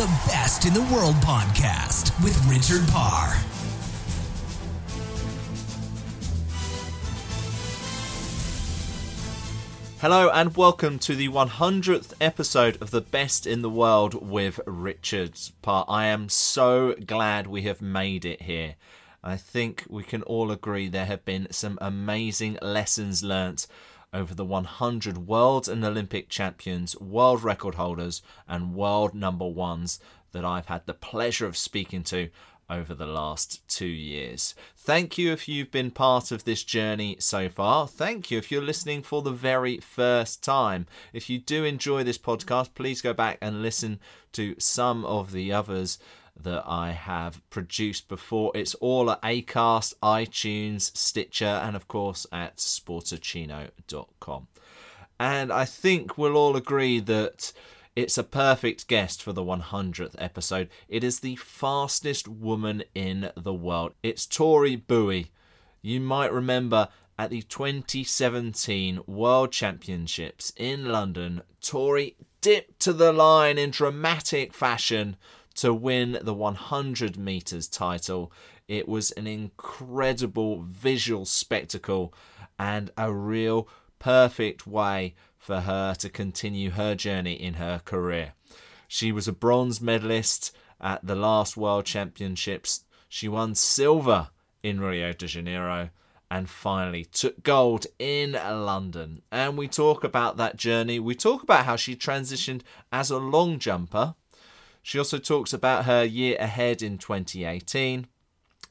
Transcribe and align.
The 0.00 0.06
Best 0.28 0.64
in 0.64 0.72
the 0.72 0.80
World 0.80 1.16
podcast 1.16 2.24
with 2.24 2.34
Richard 2.46 2.88
Parr. 2.88 3.34
Hello 10.00 10.30
and 10.30 10.56
welcome 10.56 10.98
to 11.00 11.14
the 11.14 11.28
100th 11.28 12.14
episode 12.18 12.80
of 12.80 12.90
The 12.90 13.02
Best 13.02 13.46
in 13.46 13.60
the 13.60 13.68
World 13.68 14.26
with 14.26 14.58
Richard 14.64 15.38
Parr. 15.60 15.84
I 15.86 16.06
am 16.06 16.30
so 16.30 16.94
glad 17.04 17.46
we 17.46 17.60
have 17.64 17.82
made 17.82 18.24
it 18.24 18.40
here. 18.40 18.76
I 19.22 19.36
think 19.36 19.84
we 19.90 20.02
can 20.02 20.22
all 20.22 20.50
agree 20.50 20.88
there 20.88 21.04
have 21.04 21.26
been 21.26 21.48
some 21.50 21.76
amazing 21.82 22.56
lessons 22.62 23.22
learnt 23.22 23.66
over 24.12 24.34
the 24.34 24.44
100 24.44 25.26
world 25.26 25.68
and 25.68 25.84
Olympic 25.84 26.28
champions, 26.28 26.98
world 27.00 27.42
record 27.42 27.76
holders, 27.76 28.22
and 28.48 28.74
world 28.74 29.14
number 29.14 29.46
ones 29.46 30.00
that 30.32 30.44
I've 30.44 30.66
had 30.66 30.86
the 30.86 30.94
pleasure 30.94 31.46
of 31.46 31.56
speaking 31.56 32.02
to 32.04 32.30
over 32.70 32.94
the 32.94 33.06
last 33.06 33.66
two 33.68 33.84
years. 33.84 34.54
Thank 34.76 35.18
you 35.18 35.32
if 35.32 35.48
you've 35.48 35.72
been 35.72 35.90
part 35.90 36.30
of 36.30 36.44
this 36.44 36.62
journey 36.62 37.16
so 37.18 37.48
far. 37.48 37.88
Thank 37.88 38.30
you 38.30 38.38
if 38.38 38.50
you're 38.50 38.62
listening 38.62 39.02
for 39.02 39.22
the 39.22 39.32
very 39.32 39.78
first 39.78 40.42
time. 40.42 40.86
If 41.12 41.28
you 41.28 41.38
do 41.38 41.64
enjoy 41.64 42.04
this 42.04 42.18
podcast, 42.18 42.74
please 42.74 43.02
go 43.02 43.12
back 43.12 43.38
and 43.40 43.60
listen 43.60 43.98
to 44.32 44.54
some 44.58 45.04
of 45.04 45.32
the 45.32 45.52
others 45.52 45.98
that 46.42 46.64
I 46.66 46.92
have 46.92 47.40
produced 47.50 48.08
before. 48.08 48.52
It's 48.54 48.74
all 48.76 49.10
at 49.10 49.22
Acast, 49.22 49.94
iTunes, 50.02 50.96
Stitcher, 50.96 51.44
and 51.44 51.76
of 51.76 51.88
course 51.88 52.26
at 52.32 52.56
sportacino.com. 52.56 54.48
And 55.18 55.52
I 55.52 55.64
think 55.64 56.16
we'll 56.16 56.36
all 56.36 56.56
agree 56.56 57.00
that 57.00 57.52
it's 57.94 58.16
a 58.16 58.24
perfect 58.24 58.88
guest 58.88 59.22
for 59.22 59.32
the 59.32 59.44
100th 59.44 60.14
episode. 60.18 60.68
It 60.88 61.04
is 61.04 61.20
the 61.20 61.36
fastest 61.36 62.28
woman 62.28 62.84
in 62.94 63.30
the 63.36 63.52
world. 63.52 63.92
It's 64.02 64.26
Tori 64.26 64.76
Bowie. 64.76 65.30
You 65.82 66.00
might 66.00 66.32
remember 66.32 66.88
at 67.18 67.28
the 67.28 67.42
2017 67.42 69.00
World 69.06 69.52
Championships 69.52 70.54
in 70.56 70.86
London, 70.86 71.42
Tori 71.60 72.16
dipped 72.40 72.80
to 72.80 72.94
the 72.94 73.12
line 73.12 73.58
in 73.58 73.70
dramatic 73.70 74.54
fashion 74.54 75.16
to 75.54 75.74
win 75.74 76.18
the 76.22 76.34
100 76.34 77.18
metres 77.18 77.68
title. 77.68 78.32
It 78.68 78.88
was 78.88 79.10
an 79.12 79.26
incredible 79.26 80.62
visual 80.62 81.24
spectacle 81.24 82.14
and 82.58 82.90
a 82.96 83.12
real 83.12 83.68
perfect 83.98 84.66
way 84.66 85.14
for 85.36 85.60
her 85.60 85.94
to 85.94 86.08
continue 86.08 86.70
her 86.70 86.94
journey 86.94 87.34
in 87.34 87.54
her 87.54 87.80
career. 87.84 88.34
She 88.86 89.12
was 89.12 89.26
a 89.26 89.32
bronze 89.32 89.80
medalist 89.80 90.54
at 90.80 91.06
the 91.06 91.14
last 91.14 91.56
World 91.56 91.86
Championships. 91.86 92.84
She 93.08 93.28
won 93.28 93.54
silver 93.54 94.30
in 94.62 94.80
Rio 94.80 95.12
de 95.12 95.26
Janeiro 95.26 95.90
and 96.30 96.48
finally 96.48 97.04
took 97.04 97.42
gold 97.42 97.86
in 97.98 98.32
London. 98.32 99.22
And 99.32 99.58
we 99.58 99.66
talk 99.66 100.04
about 100.04 100.36
that 100.36 100.56
journey. 100.56 101.00
We 101.00 101.14
talk 101.14 101.42
about 101.42 101.64
how 101.64 101.76
she 101.76 101.96
transitioned 101.96 102.62
as 102.92 103.10
a 103.10 103.18
long 103.18 103.58
jumper. 103.58 104.14
She 104.90 104.98
also 104.98 105.18
talks 105.18 105.52
about 105.52 105.84
her 105.84 106.02
year 106.02 106.36
ahead 106.40 106.82
in 106.82 106.98
2018 106.98 108.08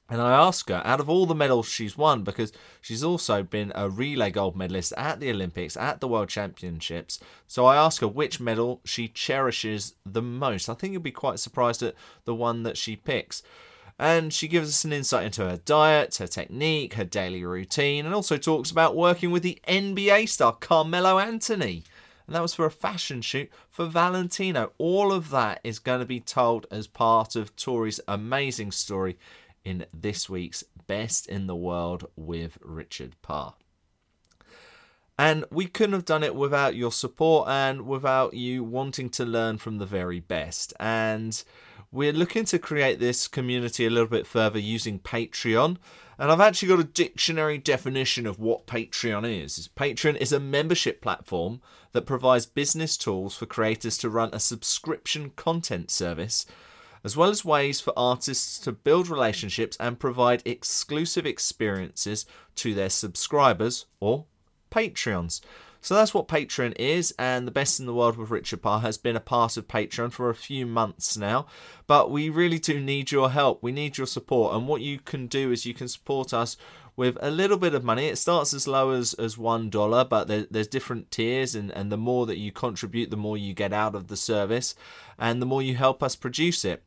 and 0.09 0.22
I 0.22 0.34
ask 0.34 0.68
her, 0.68 0.81
out 0.84 1.00
of 1.00 1.09
all 1.09 1.25
the 1.25 1.34
medals 1.34 1.69
she's 1.69 1.97
won, 1.97 2.25
because 2.25 2.52
she's 2.81 3.06
also 3.06 3.41
been 3.41 3.72
a 3.74 3.90
relay 3.90 4.30
gold 4.30 4.57
medalist 4.57 4.91
at 4.97 5.22
the 5.22 5.31
Olympics, 5.31 5.78
at 5.78 6.02
the 6.02 6.09
World 6.09 6.28
Championships. 6.28 7.22
So 7.47 7.66
I 7.66 7.78
ask 7.78 8.02
her 8.02 8.07
which 8.09 8.41
medal 8.41 8.81
she 8.84 9.07
cherishes 9.07 9.96
the 10.06 10.22
most. 10.22 10.68
I 10.68 10.74
think 10.74 10.91
you'll 10.91 11.02
be 11.02 11.12
quite 11.12 11.40
surprised 11.40 11.81
at 11.84 11.96
the 12.25 12.36
one 12.36 12.63
that 12.63 12.78
she 12.78 12.97
picks. 12.97 13.41
And 13.97 14.34
she 14.34 14.50
gives 14.50 14.68
us 14.68 14.84
an 14.84 14.91
insight 14.91 15.25
into 15.25 15.47
her 15.47 15.62
diet, 15.63 16.18
her 16.18 16.28
technique, 16.28 16.96
her 16.96 17.06
daily 17.06 17.46
routine, 17.46 18.06
and 18.06 18.13
also 18.13 18.36
talks 18.36 18.72
about 18.72 18.94
working 18.94 19.31
with 19.31 19.44
the 19.44 19.62
NBA 19.69 20.28
star 20.28 20.51
Carmelo 20.51 21.18
Anthony. 21.18 21.86
And 22.30 22.36
that 22.36 22.44
was 22.44 22.54
for 22.54 22.68
a 22.68 22.72
fashion 22.72 23.24
shoot 23.24 23.50
for 23.72 23.88
Valentino. 23.88 24.72
All 24.78 25.12
of 25.12 25.32
that 25.32 25.62
is 25.64 25.80
going 25.80 26.00
to 26.00 26.06
be 26.06 26.20
told 26.20 26.68
as 26.70 26.86
part 26.86 27.36
of 27.36 27.56
Tori's 27.56 28.00
amazing 28.08 28.72
story 28.72 29.18
in 29.66 29.88
this 29.92 30.30
week's 30.30 30.64
Best 30.86 31.26
in 31.26 31.48
the 31.48 31.56
World 31.56 32.08
with 32.16 32.60
Richard 32.62 33.16
Parr. 33.24 33.56
And 35.18 35.44
we 35.50 35.66
couldn't 35.66 35.94
have 35.94 36.06
done 36.06 36.22
it 36.22 36.36
without 36.36 36.76
your 36.76 36.92
support 36.92 37.50
and 37.50 37.88
without 37.88 38.36
you 38.36 38.64
wanting 38.64 39.10
to 39.10 39.26
learn 39.26 39.58
from 39.58 39.80
the 39.80 39.88
very 39.88 40.20
best. 40.20 40.72
And 40.80 41.44
we're 41.92 42.14
looking 42.14 42.46
to 42.46 42.60
create 42.60 43.00
this 43.00 43.28
community 43.28 43.86
a 43.86 43.90
little 43.90 44.10
bit 44.10 44.28
further 44.28 44.60
using 44.60 45.00
Patreon. 45.00 45.78
And 46.18 46.32
I've 46.32 46.42
actually 46.42 46.68
got 46.68 46.80
a 46.80 46.84
dictionary 46.84 47.58
definition 47.58 48.28
of 48.28 48.40
what 48.40 48.68
Patreon 48.68 49.44
is. 49.44 49.70
Patreon 49.76 50.18
is 50.18 50.34
a 50.34 50.40
membership 50.40 51.02
platform 51.02 51.62
that 51.94 52.06
provides 52.06 52.46
business 52.46 52.98
tools 52.98 53.36
for 53.36 53.46
creators 53.46 53.98
to 54.00 54.10
run 54.10 54.30
a 54.34 54.40
subscription 54.40 55.31
content 55.36 55.90
service 55.90 56.46
as 57.04 57.16
well 57.16 57.30
as 57.30 57.46
ways 57.46 57.80
for 57.80 57.94
artists 57.98 58.60
to 58.60 58.72
build 58.72 59.08
relationships 59.08 59.78
and 59.80 60.00
provide 60.00 60.44
exclusive 60.46 61.25
experiences 61.25 62.25
to 62.56 62.74
their 62.74 62.90
subscribers 62.90 63.86
or 64.00 64.25
Patreons. 64.72 65.42
So 65.81 65.96
that's 65.96 66.14
what 66.14 66.28
Patreon 66.28 66.74
is, 66.78 67.14
and 67.18 67.48
the 67.48 67.52
best 67.52 67.80
in 67.80 67.86
the 67.86 67.94
world 67.94 68.18
with 68.18 68.30
Richard 68.30 68.62
Parr 68.62 68.81
has 68.81 68.98
been 68.98 69.16
a 69.16 69.22
part 69.22 69.56
of 69.56 69.68
Patreon 69.68 70.12
for 70.12 70.30
a 70.30 70.36
few 70.36 70.66
months 70.66 71.16
now. 71.16 71.46
But 71.88 72.12
we 72.12 72.30
really 72.30 72.60
do 72.60 72.80
need 72.81 73.12
your 73.12 73.31
help. 73.31 73.64
We 73.64 73.72
need 73.72 73.98
your 73.98 74.08
support, 74.08 74.56
and 74.56 74.68
what 74.68 74.81
you 74.81 75.00
can 75.00 75.28
do 75.28 75.52
is 75.52 75.66
you 75.66 75.74
can 75.74 75.88
support 75.88 76.34
us 76.34 76.58
with 76.98 77.18
a 77.22 77.31
little 77.31 77.56
bit 77.56 77.74
of 77.74 77.81
money. 77.86 78.08
It 78.08 78.18
starts 78.18 78.54
as 78.54 78.68
low 78.68 78.92
as, 78.92 79.14
as 79.14 79.38
one 79.38 79.70
dollar, 79.70 80.04
but 80.04 80.28
there, 80.28 80.48
there's 80.52 80.68
different 80.68 81.12
tiers, 81.12 81.56
and, 81.56 81.72
and 81.72 81.90
the 81.90 81.98
more 81.98 82.25
that 82.25 82.38
you 82.38 82.52
contribute, 82.52 83.10
the 83.10 83.16
more 83.16 83.38
you 83.38 83.54
get 83.54 83.72
out 83.72 83.96
of 83.96 84.08
the 84.08 84.18
service, 84.18 84.75
and 85.18 85.42
the 85.42 85.46
more 85.46 85.62
you 85.62 85.75
help 85.75 86.04
us 86.04 86.18
produce 86.18 86.66
it. 86.66 86.84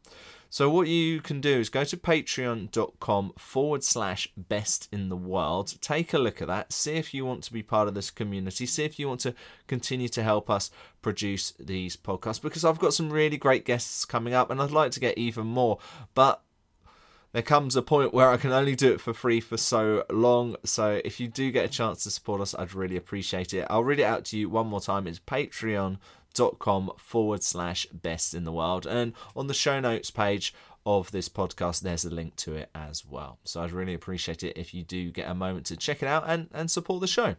So 0.52 0.68
what 0.68 0.86
you 0.86 1.22
can 1.22 1.40
do 1.40 1.60
is 1.60 1.70
go 1.70 1.82
to 1.82 1.96
patreon.com 1.96 3.32
forward 3.38 3.82
slash 3.82 4.28
best 4.36 4.86
in 4.92 5.08
the 5.08 5.16
world. 5.16 5.80
Take 5.80 6.12
a 6.12 6.18
look 6.18 6.42
at 6.42 6.48
that. 6.48 6.74
See 6.74 6.92
if 6.92 7.14
you 7.14 7.24
want 7.24 7.42
to 7.44 7.54
be 7.54 7.62
part 7.62 7.88
of 7.88 7.94
this 7.94 8.10
community. 8.10 8.66
See 8.66 8.84
if 8.84 8.98
you 8.98 9.08
want 9.08 9.20
to 9.20 9.34
continue 9.66 10.08
to 10.08 10.22
help 10.22 10.50
us 10.50 10.70
produce 11.00 11.54
these 11.58 11.96
podcasts 11.96 12.42
because 12.42 12.66
I've 12.66 12.78
got 12.78 12.92
some 12.92 13.10
really 13.10 13.38
great 13.38 13.64
guests 13.64 14.04
coming 14.04 14.34
up 14.34 14.50
and 14.50 14.60
I'd 14.60 14.70
like 14.70 14.90
to 14.90 15.00
get 15.00 15.16
even 15.16 15.46
more. 15.46 15.78
But 16.12 16.42
there 17.32 17.40
comes 17.40 17.74
a 17.74 17.80
point 17.80 18.12
where 18.12 18.28
I 18.28 18.36
can 18.36 18.52
only 18.52 18.76
do 18.76 18.92
it 18.92 19.00
for 19.00 19.14
free 19.14 19.40
for 19.40 19.56
so 19.56 20.04
long. 20.10 20.56
So 20.64 21.00
if 21.02 21.18
you 21.18 21.28
do 21.28 21.50
get 21.50 21.64
a 21.64 21.68
chance 21.68 22.02
to 22.02 22.10
support 22.10 22.42
us, 22.42 22.54
I'd 22.54 22.74
really 22.74 22.98
appreciate 22.98 23.54
it. 23.54 23.66
I'll 23.70 23.84
read 23.84 24.00
it 24.00 24.04
out 24.04 24.26
to 24.26 24.38
you 24.38 24.50
one 24.50 24.66
more 24.66 24.82
time. 24.82 25.06
It's 25.06 25.18
Patreon 25.18 25.96
dot 26.34 26.58
com 26.58 26.90
forward 26.96 27.42
slash 27.42 27.86
best 27.86 28.34
in 28.34 28.44
the 28.44 28.52
world. 28.52 28.86
And 28.86 29.12
on 29.36 29.46
the 29.46 29.54
show 29.54 29.80
notes 29.80 30.10
page 30.10 30.54
of 30.84 31.10
this 31.12 31.28
podcast 31.28 31.80
there's 31.80 32.04
a 32.04 32.10
link 32.10 32.34
to 32.36 32.54
it 32.54 32.70
as 32.74 33.06
well. 33.06 33.38
So 33.44 33.62
i'd 33.62 33.72
really 33.72 33.94
appreciate 33.94 34.42
it 34.42 34.56
if 34.56 34.74
you 34.74 34.82
do 34.82 35.10
get 35.10 35.30
a 35.30 35.34
moment 35.34 35.66
to 35.66 35.76
check 35.76 36.02
it 36.02 36.08
out 36.08 36.24
and, 36.26 36.48
and 36.52 36.70
support 36.70 37.00
the 37.00 37.06
show. 37.06 37.36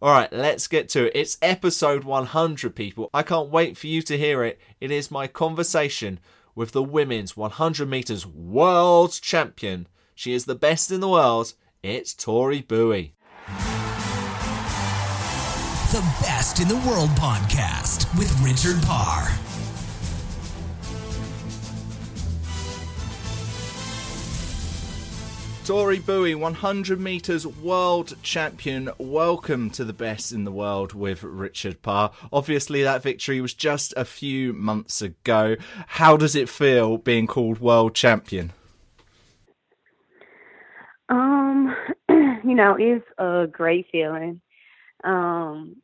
All 0.00 0.10
right 0.10 0.32
let's 0.32 0.66
get 0.68 0.88
to 0.90 1.06
it. 1.06 1.12
It's 1.14 1.38
episode 1.42 2.04
100 2.04 2.74
people. 2.74 3.10
I 3.12 3.22
can't 3.22 3.50
wait 3.50 3.76
for 3.76 3.86
you 3.86 4.02
to 4.02 4.18
hear 4.18 4.42
it. 4.42 4.58
It 4.80 4.90
is 4.90 5.10
my 5.10 5.26
conversation 5.26 6.18
with 6.54 6.72
the 6.72 6.82
women's 6.82 7.36
100 7.36 7.88
meters 7.88 8.26
world 8.26 9.18
champion. 9.20 9.86
She 10.14 10.32
is 10.32 10.44
the 10.44 10.54
best 10.54 10.90
in 10.90 11.00
the 11.00 11.08
world. 11.08 11.54
It's 11.82 12.14
tori 12.14 12.62
bowie 12.62 13.14
the 15.92 16.00
Best 16.22 16.58
in 16.58 16.68
the 16.68 16.76
World 16.88 17.10
podcast 17.10 18.18
with 18.18 18.32
Richard 18.40 18.82
Parr. 18.82 19.28
Tori 25.66 25.98
Bowie, 25.98 26.34
100 26.34 26.98
metres 26.98 27.46
world 27.46 28.14
champion. 28.22 28.88
Welcome 28.96 29.68
to 29.68 29.84
the 29.84 29.92
best 29.92 30.32
in 30.32 30.44
the 30.44 30.50
world 30.50 30.94
with 30.94 31.22
Richard 31.22 31.82
Parr. 31.82 32.10
Obviously, 32.32 32.82
that 32.82 33.02
victory 33.02 33.42
was 33.42 33.52
just 33.52 33.92
a 33.94 34.06
few 34.06 34.54
months 34.54 35.02
ago. 35.02 35.56
How 35.88 36.16
does 36.16 36.34
it 36.34 36.48
feel 36.48 36.96
being 36.96 37.26
called 37.26 37.60
world 37.60 37.94
champion? 37.94 38.52
Um, 41.10 41.76
you 42.08 42.54
know, 42.54 42.78
it's 42.78 43.04
a 43.18 43.46
great 43.52 43.88
feeling. 43.92 44.40
Um, 45.04 45.76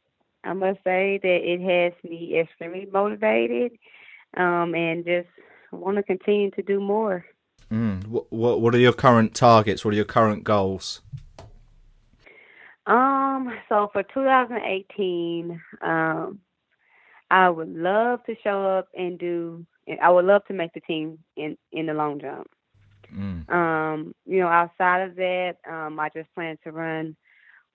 I 0.44 0.52
must 0.52 0.78
say 0.84 1.18
that 1.22 1.28
it 1.28 1.60
has 1.60 1.92
me 2.08 2.38
extremely 2.38 2.88
motivated, 2.92 3.72
um, 4.36 4.74
and 4.74 5.04
just 5.04 5.28
want 5.72 5.96
to 5.96 6.02
continue 6.02 6.50
to 6.52 6.62
do 6.62 6.80
more. 6.80 7.24
Mm. 7.70 8.06
What, 8.06 8.32
what 8.32 8.60
What 8.60 8.74
are 8.74 8.78
your 8.78 8.92
current 8.92 9.34
targets? 9.34 9.84
What 9.84 9.92
are 9.92 9.96
your 9.96 10.04
current 10.04 10.44
goals? 10.44 11.00
Um. 12.86 13.52
So 13.68 13.90
for 13.92 14.02
2018, 14.02 15.60
um, 15.82 16.40
I 17.30 17.50
would 17.50 17.74
love 17.74 18.24
to 18.24 18.34
show 18.42 18.64
up 18.78 18.88
and 18.96 19.18
do. 19.18 19.66
I 20.02 20.10
would 20.10 20.24
love 20.24 20.44
to 20.46 20.54
make 20.54 20.72
the 20.72 20.80
team 20.80 21.18
in 21.36 21.58
in 21.72 21.86
the 21.86 21.94
long 21.94 22.20
jump. 22.20 22.48
Mm. 23.14 23.50
Um. 23.50 24.14
You 24.24 24.40
know, 24.40 24.48
outside 24.48 25.02
of 25.02 25.16
that, 25.16 25.56
um, 25.68 26.00
I 26.00 26.08
just 26.14 26.32
plan 26.34 26.56
to 26.64 26.72
run 26.72 27.16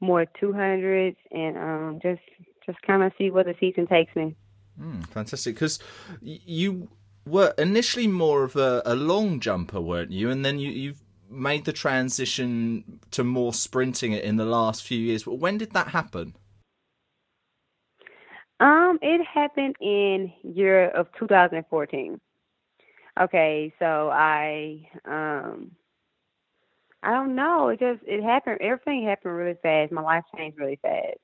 more 0.04 0.26
200s 0.42 1.16
and 1.32 1.58
um, 1.58 2.00
just 2.02 2.22
just 2.66 2.82
kind 2.84 3.04
of 3.04 3.12
see 3.18 3.30
where 3.30 3.44
the 3.44 3.56
season 3.60 3.88
takes 3.88 4.16
me. 4.16 4.36
Mm, 4.80 5.06
fantastic, 5.08 5.56
because 5.56 5.80
you 6.22 6.90
were 7.26 7.54
initially 7.58 8.08
more 8.08 8.44
of 8.44 8.56
a, 8.56 8.82
a, 8.86 8.96
long 8.96 9.40
jumper, 9.40 9.82
weren't 9.82 10.12
you? 10.12 10.30
And 10.30 10.44
then 10.44 10.60
you, 10.60 10.72
you've 10.72 11.02
made 11.30 11.66
the 11.66 11.74
transition 11.74 13.00
to 13.12 13.24
more 13.24 13.54
sprinting 13.54 14.14
it 14.14 14.24
in 14.24 14.38
the 14.38 14.46
last 14.46 14.84
few 14.84 14.98
years. 14.98 15.24
But 15.24 15.36
when 15.36 15.58
did 15.58 15.72
that 15.72 15.90
happen? 15.90 16.36
Um, 18.60 18.98
it 19.02 19.26
happened 19.26 19.76
in 19.82 20.32
year 20.44 20.90
of 20.90 21.08
2014. 21.20 22.20
Okay, 23.20 23.74
so 23.78 24.10
I 24.12 24.90
um 25.06 25.72
I 27.04 27.12
don't 27.12 27.36
know. 27.36 27.68
It 27.68 27.80
just 27.80 28.02
it 28.08 28.24
happened. 28.24 28.60
Everything 28.62 29.06
happened 29.06 29.36
really 29.36 29.58
fast. 29.62 29.92
My 29.92 30.02
life 30.02 30.24
changed 30.36 30.58
really 30.58 30.80
fast. 30.82 31.18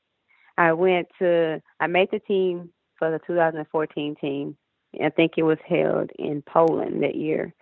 I 0.57 0.73
went 0.73 1.07
to 1.19 1.61
I 1.79 1.87
made 1.87 2.09
the 2.11 2.19
team 2.19 2.69
for 2.97 3.09
the 3.09 3.19
2014 3.25 4.15
team. 4.19 4.57
I 5.01 5.09
think 5.09 5.33
it 5.37 5.43
was 5.43 5.57
held 5.67 6.11
in 6.19 6.41
Poland 6.41 7.03
that 7.03 7.15
year. 7.15 7.53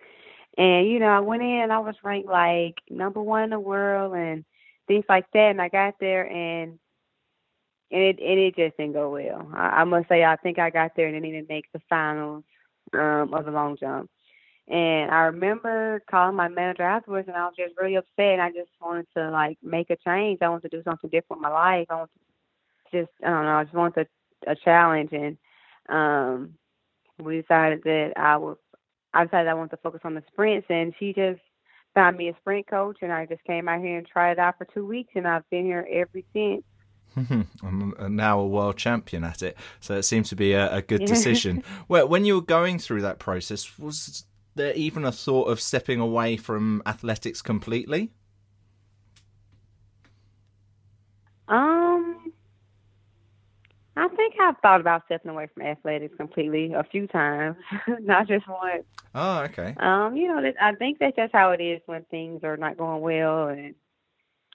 And 0.56 0.88
you 0.88 0.98
know, 0.98 1.06
I 1.06 1.20
went 1.20 1.42
in. 1.42 1.70
I 1.70 1.78
was 1.78 1.94
ranked 2.02 2.28
like 2.28 2.74
number 2.90 3.22
one 3.22 3.44
in 3.44 3.50
the 3.50 3.60
world 3.60 4.14
and 4.14 4.44
things 4.88 5.04
like 5.08 5.26
that. 5.32 5.50
And 5.50 5.62
I 5.62 5.68
got 5.68 5.94
there 6.00 6.28
and 6.28 6.78
and 7.92 8.02
it 8.02 8.18
and 8.18 8.40
it 8.40 8.56
just 8.56 8.76
didn't 8.76 8.94
go 8.94 9.10
well. 9.10 9.48
I, 9.54 9.80
I 9.80 9.84
must 9.84 10.08
say, 10.08 10.24
I 10.24 10.34
think 10.36 10.58
I 10.58 10.70
got 10.70 10.92
there 10.96 11.06
and 11.06 11.14
didn't 11.14 11.28
even 11.28 11.46
make 11.48 11.66
the 11.72 11.80
finals 11.88 12.42
um, 12.94 13.32
of 13.32 13.44
the 13.44 13.52
long 13.52 13.76
jump. 13.78 14.10
And 14.70 15.10
I 15.10 15.20
remember 15.22 16.02
calling 16.10 16.36
my 16.36 16.48
manager 16.48 16.82
afterwards, 16.82 17.26
and 17.26 17.36
I 17.36 17.46
was 17.46 17.54
just 17.56 17.74
really 17.80 17.96
upset. 17.96 18.32
And 18.32 18.42
I 18.42 18.50
just 18.50 18.70
wanted 18.80 19.06
to 19.16 19.30
like 19.30 19.58
make 19.62 19.88
a 19.90 19.96
change. 19.96 20.40
I 20.42 20.48
wanted 20.48 20.70
to 20.70 20.76
do 20.76 20.82
something 20.82 21.08
different 21.08 21.40
with 21.40 21.50
my 21.50 21.50
life. 21.50 21.86
I 21.88 21.94
wanted 21.94 22.10
to 22.92 23.00
just 23.00 23.12
I 23.24 23.30
don't 23.30 23.44
know. 23.44 23.56
I 23.56 23.64
just 23.64 23.74
wanted 23.74 24.08
a, 24.46 24.52
a 24.52 24.56
challenge, 24.56 25.10
and 25.12 25.38
um, 25.88 26.54
we 27.18 27.40
decided 27.40 27.82
that 27.84 28.12
I 28.16 28.36
would. 28.36 28.56
I 29.14 29.24
decided 29.24 29.48
I 29.48 29.54
wanted 29.54 29.70
to 29.70 29.78
focus 29.78 30.02
on 30.04 30.14
the 30.14 30.22
sprints, 30.30 30.66
and 30.68 30.92
she 30.98 31.14
just 31.14 31.40
found 31.94 32.16
me 32.18 32.28
a 32.28 32.36
sprint 32.40 32.66
coach, 32.68 32.98
and 33.00 33.10
I 33.10 33.24
just 33.24 33.42
came 33.44 33.68
out 33.68 33.80
here 33.80 33.96
and 33.96 34.06
tried 34.06 34.32
it 34.32 34.38
out 34.38 34.58
for 34.58 34.66
two 34.66 34.86
weeks, 34.86 35.12
and 35.14 35.26
I've 35.26 35.48
been 35.50 35.64
here 35.64 35.86
ever 35.90 36.20
since. 36.34 36.62
I'm 37.62 38.16
now 38.16 38.38
a 38.40 38.46
world 38.46 38.76
champion 38.76 39.24
at 39.24 39.42
it, 39.42 39.56
so 39.80 39.94
it 39.94 40.02
seems 40.02 40.28
to 40.28 40.36
be 40.36 40.52
a, 40.52 40.76
a 40.76 40.82
good 40.82 41.06
decision. 41.06 41.64
well, 41.88 42.06
when 42.06 42.24
you 42.24 42.36
were 42.36 42.42
going 42.42 42.78
through 42.78 43.02
that 43.02 43.18
process, 43.18 43.78
was 43.78 44.24
there 44.58 44.74
even 44.74 45.04
a 45.04 45.12
thought 45.12 45.44
of 45.44 45.60
stepping 45.60 46.00
away 46.00 46.36
from 46.36 46.82
athletics 46.84 47.40
completely? 47.40 48.10
Um, 51.48 52.32
I 53.96 54.08
think 54.08 54.34
I've 54.40 54.58
thought 54.58 54.80
about 54.80 55.02
stepping 55.06 55.30
away 55.30 55.48
from 55.52 55.64
athletics 55.64 56.14
completely 56.16 56.72
a 56.72 56.84
few 56.84 57.06
times, 57.06 57.56
not 58.00 58.28
just 58.28 58.46
once. 58.46 58.84
Oh, 59.14 59.40
okay. 59.40 59.74
Um, 59.78 60.14
you 60.16 60.28
know, 60.28 60.52
I 60.60 60.74
think 60.74 60.98
that's 60.98 61.16
just 61.16 61.32
how 61.32 61.50
it 61.52 61.60
is 61.60 61.80
when 61.86 62.04
things 62.04 62.44
are 62.44 62.56
not 62.56 62.76
going 62.76 63.00
well, 63.00 63.48
and 63.48 63.74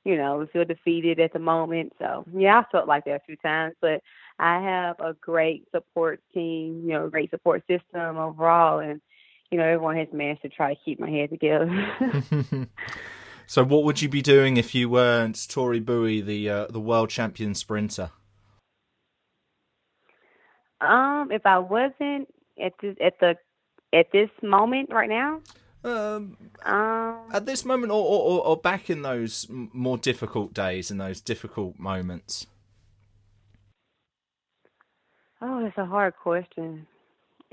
you 0.06 0.18
know, 0.18 0.38
we 0.38 0.48
feel 0.48 0.66
defeated 0.66 1.20
at 1.20 1.34
the 1.34 1.40
moment. 1.40 1.94
So 2.00 2.26
yeah, 2.36 2.60
I 2.60 2.72
felt 2.72 2.88
like 2.88 3.06
that 3.06 3.22
a 3.22 3.26
few 3.26 3.38
times, 3.38 3.76
but 3.82 4.02
I 4.40 4.62
have 4.62 5.00
a 5.00 5.14
great 5.14 5.68
support 5.72 6.22
team, 6.34 6.84
you 6.86 6.94
know, 6.94 7.06
a 7.06 7.10
great 7.10 7.30
support 7.30 7.64
system 7.68 8.18
overall, 8.18 8.80
and 8.80 9.02
you 9.54 9.60
know, 9.60 9.66
everyone 9.66 9.98
has 9.98 10.08
managed 10.12 10.42
to 10.42 10.50
try 10.50 10.74
to 10.74 10.80
keep 10.84 11.00
my 11.00 11.08
hair 11.08 11.28
together. 11.28 11.70
so, 13.46 13.64
what 13.64 13.84
would 13.84 14.02
you 14.02 14.10
be 14.10 14.24
doing 14.24 14.58
if 14.58 14.74
you 14.74 14.90
weren't 14.90 15.48
Tori 15.48 15.80
Bowie, 15.80 16.22
the 16.22 16.50
uh, 16.50 16.68
the 16.72 16.80
world 16.80 17.12
champion 17.12 17.54
sprinter? 17.54 18.10
Um, 20.82 21.30
if 21.32 21.46
I 21.46 21.60
wasn't 21.60 22.34
at 22.60 22.74
this 22.82 22.96
at 23.00 23.20
the 23.20 23.36
at 23.94 24.08
this 24.12 24.32
moment 24.42 24.90
right 24.92 25.08
now. 25.08 25.42
Um, 25.84 26.36
um 26.66 27.20
at 27.32 27.46
this 27.46 27.64
moment, 27.64 27.92
or, 27.92 28.04
or, 28.04 28.44
or 28.44 28.58
back 28.58 28.90
in 28.90 29.04
those 29.04 29.46
more 29.52 30.00
difficult 30.00 30.52
days, 30.56 30.90
in 30.90 30.98
those 30.98 31.22
difficult 31.22 31.78
moments. 31.78 32.48
Oh, 35.44 35.62
that's 35.62 35.78
a 35.78 35.86
hard 35.86 36.16
question 36.16 36.88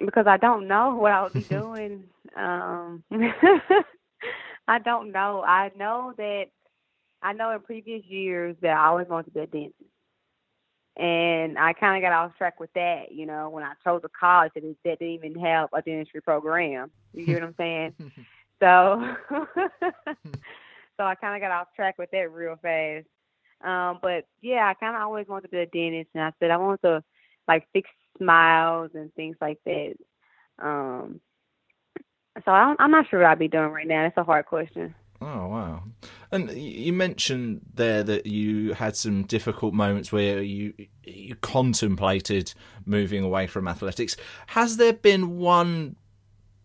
because 0.05 0.27
I 0.27 0.37
don't 0.37 0.69
know 0.69 0.95
what 0.95 1.13
I'll 1.13 1.31
be 1.31 1.43
doing. 1.49 2.05
um, 2.37 3.03
I 4.69 4.79
don't 4.79 5.13
know. 5.13 5.43
I 5.43 5.71
know 5.77 6.15
that 6.17 6.47
I 7.23 7.33
know 7.33 7.51
in 7.53 7.61
previous 7.61 8.05
years 8.07 8.57
that 8.63 8.77
I 8.77 8.87
always 8.87 9.09
wanted 9.09 9.27
to 9.27 9.31
be 9.33 9.41
a 9.41 9.47
dentist. 9.47 9.75
And 10.97 11.59
I 11.59 11.73
kind 11.73 11.97
of 11.97 12.07
got 12.07 12.13
off 12.13 12.37
track 12.37 12.61
with 12.61 12.73
that, 12.75 13.13
you 13.13 13.25
know, 13.27 13.49
when 13.49 13.65
I 13.65 13.73
chose 13.85 14.03
a 14.05 14.09
college 14.09 14.53
that, 14.55 14.63
that 14.85 14.99
didn't 14.99 15.15
even 15.15 15.39
have 15.41 15.69
a 15.73 15.81
dentistry 15.83 16.21
program. 16.21 16.91
You 17.15 17.25
get 17.27 17.41
what 17.41 17.45
I'm 17.45 17.55
saying? 17.57 17.95
so, 18.61 19.15
so 20.97 21.05
I 21.05 21.15
kind 21.15 21.37
of 21.37 21.41
got 21.41 21.53
off 21.53 21.69
track 21.75 21.97
with 21.99 22.11
that 22.11 22.31
real 22.33 22.57
fast. 22.61 23.07
Um, 23.63 23.99
but 24.03 24.25
yeah, 24.41 24.67
I 24.67 24.75
kind 24.75 24.97
of 24.97 25.03
always 25.03 25.27
wanted 25.29 25.49
to 25.49 25.51
be 25.51 25.59
a 25.59 25.67
dentist, 25.67 26.11
and 26.15 26.25
I 26.25 26.33
said 26.39 26.51
I 26.51 26.57
want 26.57 26.81
to 26.83 27.03
like 27.47 27.67
fix 27.73 27.89
smiles 28.19 28.91
and 28.95 29.13
things 29.15 29.37
like 29.41 29.59
that. 29.65 29.95
Um, 30.63 31.21
so 32.45 32.51
I 32.53 32.75
am 32.79 32.91
not 32.91 33.09
sure 33.09 33.21
what 33.21 33.31
I'd 33.31 33.39
be 33.39 33.49
doing 33.49 33.71
right 33.71 33.87
now. 33.87 34.03
That's 34.03 34.17
a 34.17 34.25
hard 34.25 34.47
question. 34.47 34.95
Oh 35.23 35.49
wow! 35.49 35.83
And 36.33 36.51
you 36.51 36.95
mentioned 36.95 37.61
there 37.75 38.03
that 38.03 38.25
you 38.25 38.73
had 38.73 38.97
some 38.97 39.25
difficult 39.25 39.75
moments 39.75 40.11
where 40.11 40.41
you 40.43 40.73
you 41.05 41.35
contemplated 41.37 42.55
moving 42.87 43.23
away 43.23 43.47
from 43.47 43.69
athletics. 43.69 44.17
Has 44.47 44.79
there 44.79 44.95
been 44.95 45.37
one 45.37 45.97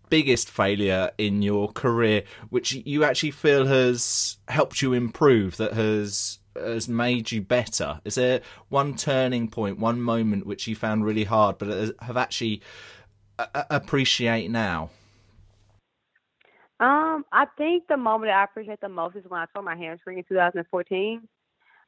biggest 0.09 0.49
failure 0.49 1.11
in 1.17 1.41
your 1.41 1.71
career, 1.71 2.23
which 2.49 2.73
you 2.73 3.03
actually 3.03 3.31
feel 3.31 3.65
has 3.65 4.37
helped 4.47 4.81
you 4.81 4.93
improve, 4.93 5.57
that 5.57 5.73
has 5.73 6.39
has 6.55 6.87
made 6.87 7.31
you 7.31 7.41
better? 7.41 8.01
Is 8.05 8.15
there 8.15 8.41
one 8.69 8.95
turning 8.95 9.47
point, 9.49 9.79
one 9.79 10.01
moment 10.01 10.45
which 10.45 10.67
you 10.67 10.75
found 10.75 11.05
really 11.05 11.23
hard, 11.23 11.57
but 11.57 11.95
have 12.01 12.17
actually 12.17 12.61
appreciate 13.69 14.49
now? 14.49 14.89
Um, 16.79 17.23
I 17.31 17.45
think 17.57 17.87
the 17.87 17.97
moment 17.97 18.31
I 18.31 18.43
appreciate 18.43 18.81
the 18.81 18.89
most 18.89 19.15
is 19.15 19.23
when 19.27 19.39
I 19.39 19.45
tore 19.53 19.63
my 19.63 19.75
hamstring 19.75 20.17
in 20.17 20.25
2014. 20.25 21.27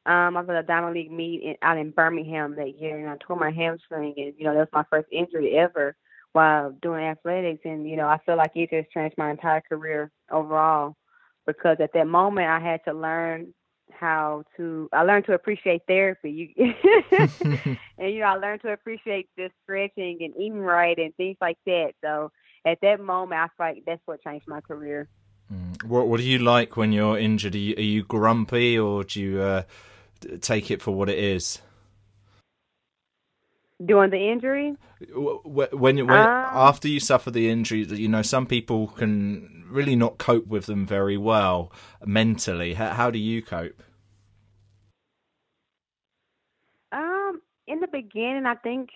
Um, 0.05 0.37
I 0.37 0.39
was 0.39 0.49
at 0.49 0.55
a 0.55 0.63
Diamond 0.63 0.93
League 0.93 1.11
meet 1.11 1.43
in, 1.43 1.55
out 1.61 1.77
in 1.77 1.91
Birmingham 1.91 2.55
that 2.55 2.79
year, 2.79 2.97
and 2.97 3.09
I 3.09 3.17
tore 3.19 3.35
my 3.35 3.51
hamstring, 3.51 4.13
and 4.15 4.33
you 4.37 4.45
know 4.45 4.53
that 4.53 4.59
was 4.59 4.67
my 4.71 4.85
first 4.89 5.07
injury 5.11 5.57
ever 5.57 5.97
while 6.31 6.71
doing 6.81 7.03
athletics, 7.03 7.61
and 7.65 7.87
you 7.89 7.97
know 7.97 8.07
I 8.07 8.17
feel 8.25 8.37
like 8.37 8.51
it 8.55 8.69
just 8.69 8.91
changed 8.91 9.17
my 9.17 9.29
entire 9.29 9.61
career 9.61 10.09
overall 10.31 10.95
because 11.45 11.77
at 11.81 11.91
that 11.93 12.07
moment 12.07 12.47
I 12.47 12.59
had 12.59 12.85
to 12.85 12.93
learn 12.93 13.53
how 13.91 14.43
to 14.57 14.89
I 14.93 15.03
learned 15.03 15.25
to 15.25 15.33
appreciate 15.33 15.81
therapy. 15.87 16.53
You 16.57 16.73
and 17.97 18.13
you 18.13 18.19
know 18.19 18.25
I 18.27 18.35
learned 18.35 18.61
to 18.61 18.71
appreciate 18.71 19.29
just 19.37 19.53
stretching 19.63 20.19
and 20.21 20.33
eating 20.35 20.59
right 20.59 20.97
and 20.97 21.15
things 21.15 21.37
like 21.41 21.57
that. 21.65 21.93
So 22.03 22.31
at 22.65 22.79
that 22.81 22.99
moment, 22.99 23.41
I 23.41 23.47
feel 23.47 23.75
like 23.75 23.83
that's 23.85 24.01
what 24.05 24.21
changed 24.21 24.47
my 24.47 24.61
career. 24.61 25.07
Mm. 25.53 25.83
What 25.83 26.07
What 26.07 26.19
do 26.19 26.25
you 26.25 26.39
like 26.39 26.77
when 26.77 26.91
you're 26.91 27.17
injured? 27.17 27.55
Are 27.55 27.59
you, 27.59 27.75
are 27.77 27.81
you 27.81 28.03
grumpy 28.03 28.77
or 28.77 29.03
do 29.03 29.21
you 29.21 29.41
uh, 29.41 29.63
take 30.41 30.69
it 30.71 30.81
for 30.81 30.91
what 30.91 31.09
it 31.09 31.17
is? 31.17 31.61
During 33.85 34.09
the 34.09 34.31
injury, 34.31 34.75
when, 35.13 35.69
when 35.77 35.99
um, 35.99 36.09
after 36.09 36.87
you 36.87 36.99
suffer 36.99 37.29
the 37.29 37.47
injury, 37.47 37.83
you 37.83 38.07
know 38.07 38.23
some 38.23 38.47
people 38.47 38.87
can 38.87 39.65
really 39.69 39.95
not 39.95 40.17
cope 40.17 40.47
with 40.47 40.65
them 40.65 40.85
very 40.87 41.15
well 41.17 41.71
mentally. 42.03 42.73
How, 42.73 42.89
how 42.93 43.11
do 43.11 43.19
you 43.19 43.43
cope? 43.43 43.83
Um, 46.91 47.41
in 47.67 47.79
the 47.79 47.87
beginning, 47.87 48.47
I 48.47 48.55
think 48.55 48.89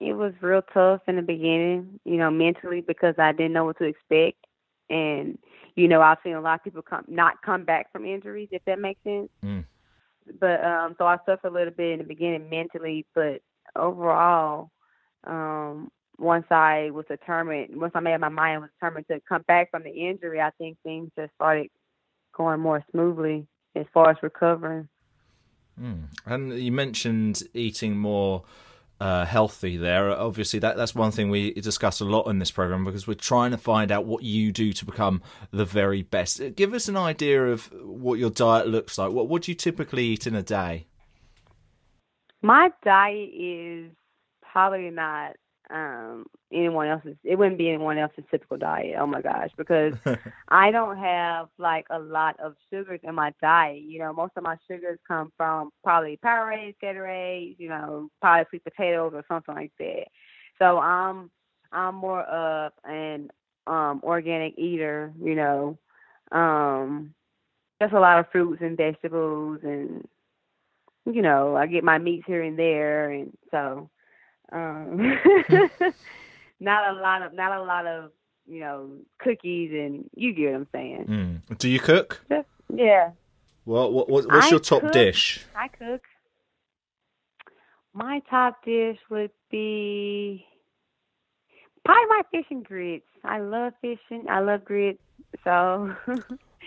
it 0.00 0.12
was 0.12 0.34
real 0.42 0.62
tough 0.74 1.00
in 1.08 1.16
the 1.16 1.22
beginning, 1.22 1.98
you 2.04 2.18
know, 2.18 2.30
mentally 2.30 2.82
because 2.82 3.14
I 3.18 3.32
didn't 3.32 3.54
know 3.54 3.64
what 3.64 3.78
to 3.78 3.84
expect, 3.84 4.44
and 4.90 5.38
you 5.76 5.88
know, 5.88 6.02
I've 6.02 6.18
seen 6.22 6.34
a 6.34 6.40
lot 6.40 6.58
of 6.58 6.64
people 6.64 6.82
come 6.82 7.04
not 7.08 7.40
come 7.42 7.64
back 7.64 7.90
from 7.90 8.04
injuries, 8.04 8.48
if 8.52 8.64
that 8.66 8.78
makes 8.78 9.02
sense. 9.02 9.30
Mm. 9.42 9.64
But 10.38 10.62
um, 10.64 10.94
so 10.98 11.06
I 11.06 11.16
suffered 11.24 11.48
a 11.48 11.54
little 11.54 11.72
bit 11.72 11.92
in 11.92 11.98
the 11.98 12.04
beginning 12.04 12.50
mentally, 12.50 13.06
but 13.14 13.40
overall, 13.76 14.70
um, 15.24 15.90
once 16.18 16.46
I 16.50 16.90
was 16.92 17.04
determined, 17.08 17.78
once 17.80 17.92
I 17.94 18.00
made 18.00 18.14
up 18.14 18.20
my 18.20 18.28
mind 18.28 18.62
was 18.62 18.70
determined 18.80 19.06
to 19.08 19.20
come 19.28 19.42
back 19.46 19.70
from 19.70 19.82
the 19.82 19.90
injury, 19.90 20.40
I 20.40 20.50
think 20.58 20.78
things 20.82 21.10
just 21.18 21.34
started 21.34 21.68
going 22.34 22.60
more 22.60 22.84
smoothly 22.90 23.46
as 23.74 23.86
far 23.92 24.10
as 24.10 24.16
recovering. 24.22 24.88
Mm. 25.80 26.04
And 26.24 26.58
you 26.58 26.72
mentioned 26.72 27.42
eating 27.52 27.96
more 27.98 28.44
uh, 29.00 29.26
healthy 29.26 29.76
there. 29.76 30.10
Obviously, 30.10 30.58
that 30.60 30.76
that's 30.76 30.94
one 30.94 31.10
thing 31.10 31.28
we 31.28 31.52
discuss 31.52 32.00
a 32.00 32.04
lot 32.04 32.28
in 32.28 32.38
this 32.38 32.50
program 32.50 32.84
because 32.84 33.06
we're 33.06 33.14
trying 33.14 33.50
to 33.50 33.58
find 33.58 33.92
out 33.92 34.06
what 34.06 34.22
you 34.22 34.52
do 34.52 34.72
to 34.72 34.84
become 34.86 35.22
the 35.50 35.64
very 35.64 36.02
best. 36.02 36.40
Give 36.56 36.72
us 36.72 36.88
an 36.88 36.96
idea 36.96 37.46
of 37.46 37.70
what 37.82 38.18
your 38.18 38.30
diet 38.30 38.68
looks 38.68 38.96
like. 38.96 39.12
What 39.12 39.28
what 39.28 39.42
do 39.42 39.50
you 39.50 39.54
typically 39.54 40.04
eat 40.04 40.26
in 40.26 40.34
a 40.34 40.42
day? 40.42 40.86
My 42.46 42.70
diet 42.84 43.30
is 43.34 43.90
probably 44.40 44.90
not 44.90 45.34
um 45.68 46.26
anyone 46.52 46.86
else's 46.86 47.16
it 47.24 47.34
wouldn't 47.34 47.58
be 47.58 47.68
anyone 47.68 47.98
else's 47.98 48.22
typical 48.30 48.56
diet 48.56 48.94
oh 49.00 49.06
my 49.06 49.20
gosh 49.20 49.50
because 49.56 49.94
i 50.48 50.70
don't 50.70 50.96
have 50.96 51.48
like 51.58 51.84
a 51.90 51.98
lot 51.98 52.38
of 52.38 52.54
sugars 52.70 53.00
in 53.02 53.16
my 53.16 53.32
diet 53.42 53.82
you 53.82 53.98
know 53.98 54.12
most 54.12 54.30
of 54.36 54.44
my 54.44 54.56
sugars 54.70 55.00
come 55.08 55.32
from 55.36 55.70
probably 55.82 56.20
powerade 56.24 56.76
gatorade 56.80 57.56
you 57.58 57.68
know 57.68 58.08
probably 58.20 58.46
sweet 58.48 58.62
potatoes 58.62 59.10
or 59.12 59.24
something 59.26 59.56
like 59.56 59.72
that. 59.80 60.04
So 60.60 60.78
i'm 60.78 61.32
i'm 61.72 61.96
more 61.96 62.22
of 62.22 62.70
an 62.84 63.28
um 63.66 64.00
organic 64.04 64.56
eater 64.56 65.12
you 65.20 65.34
know 65.34 65.76
um 66.30 67.12
just 67.82 67.92
a 67.92 67.98
lot 67.98 68.20
of 68.20 68.30
fruits 68.30 68.62
and 68.62 68.76
vegetables 68.76 69.58
and 69.64 70.06
you 71.06 71.22
know 71.22 71.56
i 71.56 71.66
get 71.66 71.84
my 71.84 71.98
meats 71.98 72.24
here 72.26 72.42
and 72.42 72.58
there 72.58 73.10
and 73.10 73.36
so 73.50 73.88
um, 74.52 74.98
not 76.60 76.96
a 76.96 77.00
lot 77.00 77.22
of 77.22 77.34
not 77.34 77.58
a 77.58 77.62
lot 77.62 77.86
of 77.86 78.10
you 78.46 78.60
know 78.60 78.90
cookies 79.18 79.70
and 79.72 80.08
you 80.14 80.32
get 80.32 80.52
what 80.52 80.54
I'm 80.56 80.66
saying. 80.72 81.42
Mm. 81.48 81.58
Do 81.58 81.68
you 81.68 81.80
cook? 81.80 82.24
Yeah. 82.72 83.10
Well, 83.64 83.90
what, 83.90 84.08
what, 84.08 84.26
what's 84.26 84.46
I 84.46 84.50
your 84.50 84.60
top 84.60 84.82
cook, 84.82 84.92
dish? 84.92 85.44
I 85.56 85.68
cook. 85.68 86.02
My 87.92 88.20
top 88.30 88.64
dish 88.64 88.98
would 89.10 89.30
be 89.50 90.46
probably 91.84 92.06
my 92.08 92.22
fish 92.30 92.46
and 92.50 92.64
grits. 92.64 93.06
I 93.24 93.40
love 93.40 93.72
fishing. 93.80 94.26
I 94.28 94.40
love 94.40 94.64
grits. 94.64 95.02
So. 95.44 95.94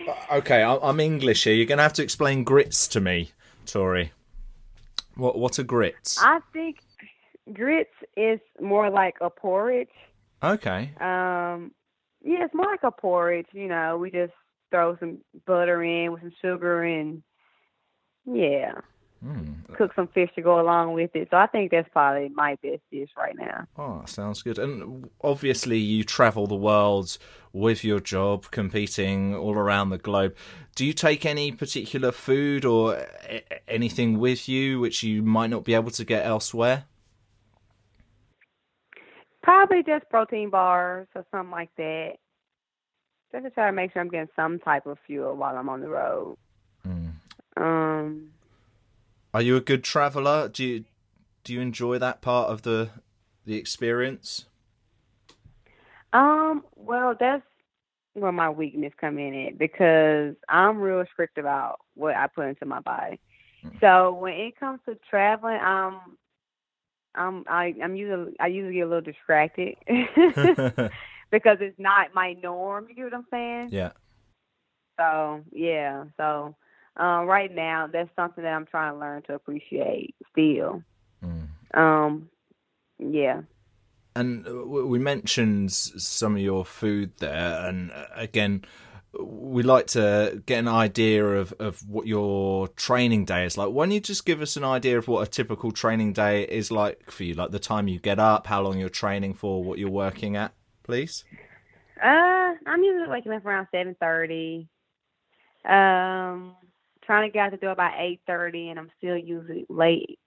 Uh, 0.07 0.37
okay, 0.37 0.63
I'm 0.63 1.01
English 1.01 1.43
here. 1.43 1.53
You're 1.53 1.65
going 1.65 1.77
to 1.77 1.83
have 1.83 1.91
to 1.91 2.01
explain 2.01 2.45
grits 2.45 2.87
to 2.87 3.01
me, 3.01 3.31
Tori. 3.65 4.13
What 5.19 5.37
what 5.37 5.59
are 5.59 5.63
grits? 5.63 6.17
I 6.21 6.39
think 6.53 6.77
grits 7.53 7.93
is 8.15 8.39
more 8.61 8.89
like 8.89 9.15
a 9.21 9.29
porridge. 9.29 9.89
Okay. 10.41 10.91
Um, 10.99 11.71
yeah, 12.23 12.45
it's 12.45 12.53
more 12.53 12.65
like 12.65 12.83
a 12.83 12.91
porridge. 12.91 13.47
You 13.51 13.67
know, 13.67 13.97
we 13.97 14.11
just 14.11 14.33
throw 14.71 14.95
some 14.97 15.19
butter 15.45 15.83
in 15.83 16.13
with 16.13 16.21
some 16.21 16.33
sugar 16.41 16.83
and 16.83 17.21
yeah, 18.25 18.73
mm. 19.25 19.75
cook 19.75 19.93
some 19.95 20.07
fish 20.07 20.29
to 20.35 20.41
go 20.41 20.59
along 20.59 20.93
with 20.93 21.15
it. 21.15 21.27
So 21.31 21.37
I 21.37 21.47
think 21.47 21.71
that's 21.71 21.89
probably 21.89 22.29
my 22.29 22.57
best 22.61 22.81
dish 22.91 23.09
right 23.17 23.35
now. 23.37 23.67
Oh, 23.77 24.03
sounds 24.05 24.41
good. 24.41 24.59
And 24.59 25.09
obviously, 25.21 25.77
you 25.77 26.03
travel 26.03 26.47
the 26.47 26.55
world 26.55 27.17
with 27.53 27.83
your 27.83 27.99
job, 27.99 28.51
competing 28.51 29.35
all 29.35 29.55
around 29.55 29.89
the 29.89 29.97
globe. 29.97 30.35
Do 30.75 30.85
you 30.85 30.93
take 30.93 31.25
any 31.25 31.51
particular 31.51 32.11
food 32.11 32.63
or 32.63 33.05
anything 33.67 34.19
with 34.19 34.47
you 34.47 34.79
which 34.79 35.03
you 35.03 35.21
might 35.23 35.49
not 35.49 35.63
be 35.63 35.73
able 35.73 35.91
to 35.91 36.05
get 36.05 36.25
elsewhere? 36.25 36.85
Probably 39.41 39.83
just 39.83 40.07
protein 40.09 40.49
bars 40.49 41.07
or 41.15 41.25
something 41.31 41.51
like 41.51 41.69
that. 41.77 42.13
Just 43.31 43.45
to 43.45 43.51
try 43.51 43.67
to 43.67 43.71
make 43.71 43.93
sure 43.93 44.01
I'm 44.01 44.09
getting 44.09 44.29
some 44.35 44.59
type 44.59 44.85
of 44.85 44.97
fuel 45.05 45.35
while 45.35 45.57
I'm 45.57 45.69
on 45.69 45.81
the 45.81 45.89
road. 45.89 46.37
Mm. 46.87 47.11
Um, 47.57 48.31
Are 49.33 49.41
you 49.41 49.55
a 49.55 49.61
good 49.61 49.83
traveler? 49.83 50.49
Do 50.49 50.63
you 50.63 50.85
do 51.43 51.53
you 51.53 51.61
enjoy 51.61 51.97
that 51.99 52.21
part 52.21 52.49
of 52.49 52.63
the 52.63 52.89
the 53.45 53.55
experience? 53.55 54.45
Um, 56.13 56.63
well, 56.75 57.15
that's 57.19 57.43
where 58.13 58.31
my 58.31 58.49
weakness 58.49 58.93
come 58.99 59.17
in 59.19 59.33
at 59.33 59.57
because 59.57 60.35
I'm 60.47 60.79
real 60.79 61.03
strict 61.13 61.37
about 61.37 61.79
what 61.93 62.15
I 62.15 62.27
put 62.27 62.47
into 62.47 62.65
my 62.65 62.79
body. 62.79 63.19
Mm. 63.63 63.79
So 63.79 64.13
when 64.13 64.33
it 64.33 64.59
comes 64.59 64.79
to 64.87 64.97
traveling, 65.09 65.59
um, 65.61 66.17
I'm 67.15 67.43
I, 67.47 67.75
I'm 67.83 67.95
usually 67.95 68.33
I 68.39 68.47
usually 68.47 68.75
get 68.75 68.81
a 68.81 68.87
little 68.87 69.01
distracted 69.01 69.75
because 71.31 71.57
it's 71.61 71.79
not 71.79 72.13
my 72.13 72.33
norm. 72.41 72.87
You 72.89 72.95
get 72.95 73.03
what 73.05 73.13
I'm 73.13 73.25
saying? 73.31 73.69
Yeah. 73.71 73.91
So 74.99 75.41
yeah, 75.51 76.05
so 76.17 76.55
um, 76.99 77.25
right 77.25 77.53
now 77.53 77.87
that's 77.91 78.09
something 78.15 78.43
that 78.43 78.53
I'm 78.53 78.65
trying 78.65 78.93
to 78.93 78.99
learn 78.99 79.21
to 79.23 79.33
appreciate 79.33 80.15
still. 80.31 80.83
Mm. 81.23 81.47
Um, 81.73 82.29
yeah. 82.99 83.41
And 84.15 84.45
uh, 84.45 84.65
we 84.65 84.99
mentioned 84.99 85.71
some 85.71 86.35
of 86.35 86.41
your 86.41 86.65
food 86.65 87.13
there, 87.19 87.67
and 87.67 87.91
uh, 87.91 88.05
again, 88.15 88.65
we 89.17 89.63
like 89.63 89.87
to 89.87 90.43
get 90.45 90.59
an 90.59 90.67
idea 90.67 91.25
of, 91.25 91.53
of 91.59 91.87
what 91.87 92.05
your 92.05 92.67
training 92.69 93.25
day 93.25 93.45
is 93.45 93.57
like. 93.57 93.69
Why 93.69 93.85
don't 93.85 93.91
you 93.91 93.99
just 93.99 94.25
give 94.25 94.41
us 94.41 94.57
an 94.57 94.63
idea 94.63 94.97
of 94.97 95.07
what 95.07 95.27
a 95.27 95.31
typical 95.31 95.71
training 95.71 96.13
day 96.13 96.43
is 96.43 96.69
like 96.69 97.09
for 97.09 97.23
you? 97.23 97.33
Like 97.33 97.51
the 97.51 97.59
time 97.59 97.87
you 97.87 97.99
get 97.99 98.19
up, 98.19 98.45
how 98.45 98.61
long 98.61 98.77
you're 98.77 98.89
training 98.89 99.33
for, 99.35 99.63
what 99.63 99.79
you're 99.79 99.89
working 99.89 100.35
at, 100.35 100.53
please? 100.83 101.23
Uh, 102.03 102.53
I'm 102.65 102.83
usually 102.83 103.09
waking 103.09 103.31
up 103.31 103.45
around 103.45 103.67
seven 103.71 103.95
thirty. 103.99 104.67
Um, 105.65 106.55
trying 107.09 107.27
to 107.27 107.33
get 107.33 107.47
out 107.47 107.51
the 107.51 107.57
door 107.57 107.73
by 107.73 107.91
eight 107.97 108.21
thirty, 108.27 108.69
and 108.69 108.77
I'm 108.77 108.91
still 108.99 109.17
usually 109.17 109.65
late. 109.67 110.19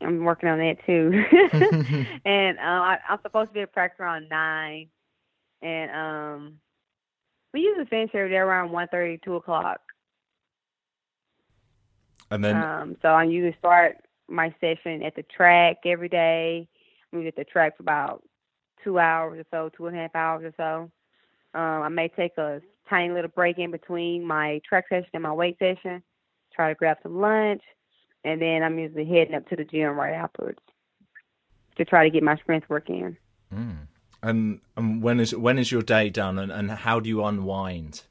I'm 0.00 0.24
working 0.24 0.48
on 0.48 0.58
that 0.58 0.84
too. 0.84 1.12
and 2.24 2.58
uh, 2.58 2.62
I, 2.62 2.98
I'm 3.08 3.20
supposed 3.22 3.50
to 3.50 3.54
be 3.54 3.60
at 3.60 3.72
practice 3.72 4.00
around 4.00 4.28
nine, 4.28 4.88
and 5.62 5.90
um 5.92 6.54
we 7.54 7.60
usually 7.60 7.86
finish 7.86 8.10
every 8.12 8.30
day 8.30 8.38
around 8.38 8.72
one 8.72 8.88
thirty, 8.88 9.20
two 9.24 9.36
o'clock. 9.36 9.80
And 12.32 12.42
then, 12.42 12.56
um, 12.56 12.96
so 13.02 13.08
I 13.08 13.22
usually 13.22 13.54
start 13.60 13.98
my 14.28 14.52
session 14.60 15.04
at 15.04 15.14
the 15.14 15.22
track 15.22 15.76
every 15.84 16.08
day. 16.08 16.66
We 17.12 17.28
at 17.28 17.36
the 17.36 17.44
track 17.44 17.76
for 17.76 17.84
about 17.84 18.24
two 18.82 18.98
hours 18.98 19.38
or 19.38 19.44
so, 19.52 19.70
two 19.76 19.86
and 19.86 19.96
a 19.96 20.00
half 20.00 20.16
hours 20.16 20.44
or 20.44 20.54
so. 20.56 20.90
Um, 21.58 21.82
I 21.82 21.88
may 21.88 22.08
take 22.08 22.36
a 22.36 22.60
tiny 22.90 23.14
little 23.14 23.30
break 23.30 23.58
in 23.58 23.70
between 23.70 24.26
my 24.26 24.60
track 24.68 24.86
session 24.88 25.08
and 25.14 25.22
my 25.22 25.32
weight 25.32 25.56
session, 25.60 26.02
try 26.56 26.70
to 26.70 26.74
grab 26.74 26.96
some 27.02 27.20
lunch, 27.20 27.62
and 28.24 28.40
then 28.40 28.62
I'm 28.64 28.78
usually 28.78 29.04
heading 29.04 29.34
up 29.34 29.48
to 29.50 29.56
the 29.56 29.64
gym 29.64 29.90
right 29.90 30.14
afterwards 30.14 30.58
to 31.76 31.84
try 31.84 32.02
to 32.02 32.10
get 32.10 32.22
my 32.22 32.36
strength 32.36 32.68
work 32.68 32.88
in. 32.88 33.16
Mm. 33.54 33.86
And, 34.22 34.60
and 34.76 35.02
when 35.02 35.20
is 35.20 35.36
when 35.36 35.58
is 35.58 35.70
your 35.70 35.82
day 35.82 36.08
done, 36.10 36.38
and, 36.38 36.50
and 36.50 36.70
how 36.70 36.98
do 36.98 37.08
you 37.08 37.22
unwind? 37.22 38.02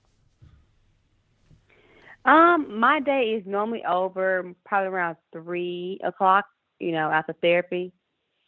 Um, 2.24 2.80
my 2.80 3.00
day 3.02 3.36
is 3.38 3.44
normally 3.46 3.84
over 3.84 4.54
probably 4.66 4.90
around 4.90 5.18
three 5.34 6.00
o'clock. 6.04 6.46
You 6.80 6.92
know, 6.92 7.10
after 7.10 7.34
therapy. 7.42 7.94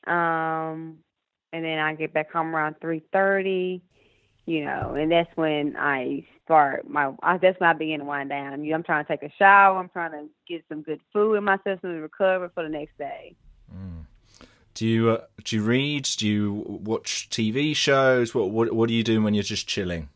Um, 0.06 1.00
and 1.54 1.63
then 1.63 1.80
I 1.80 1.96
get 1.96 2.13
back 2.13 2.32
home 2.32 2.56
around 2.56 2.75
three 2.82 3.01
thirty. 3.12 3.82
You 4.46 4.66
know, 4.66 4.96
and 4.96 5.12
that's 5.12 5.30
when 5.36 5.75
I 5.77 6.25
start 6.48 6.89
my. 6.89 7.12
I, 7.22 7.38
that's 7.38 7.60
when 7.60 7.70
I 7.70 7.74
begin 7.74 8.00
to 8.00 8.06
wind 8.06 8.30
down. 8.30 8.63
You 8.63 8.72
know, 8.72 8.77
I'm 8.77 8.84
trying 8.84 9.06
to 9.06 9.08
take 9.08 9.22
a 9.22 9.34
shower. 9.38 9.77
I'm 9.77 9.89
trying 9.89 10.12
to 10.12 10.30
get 10.48 10.63
some 10.70 10.82
good 10.82 11.01
food 11.12 11.36
in 11.36 11.44
my 11.44 11.58
system 11.58 11.94
to 11.94 12.01
recover 12.01 12.50
for 12.56 12.63
the 12.63 12.70
next 12.70 12.98
day. 12.98 13.36
Mm. 13.72 14.06
Do 14.74 14.88
you 14.88 15.10
uh, 15.10 15.25
do 15.44 15.58
you 15.58 15.63
read? 15.63 16.08
Do 16.18 16.27
you 16.27 16.54
watch 16.84 17.30
TV 17.30 17.75
shows? 17.75 18.34
What 18.34 18.51
what 18.51 18.72
what 18.72 18.89
are 18.89 18.94
you 18.94 19.04
doing 19.04 19.24
when 19.24 19.34
you're 19.34 19.44
just 19.44 19.68
chilling? 19.68 20.08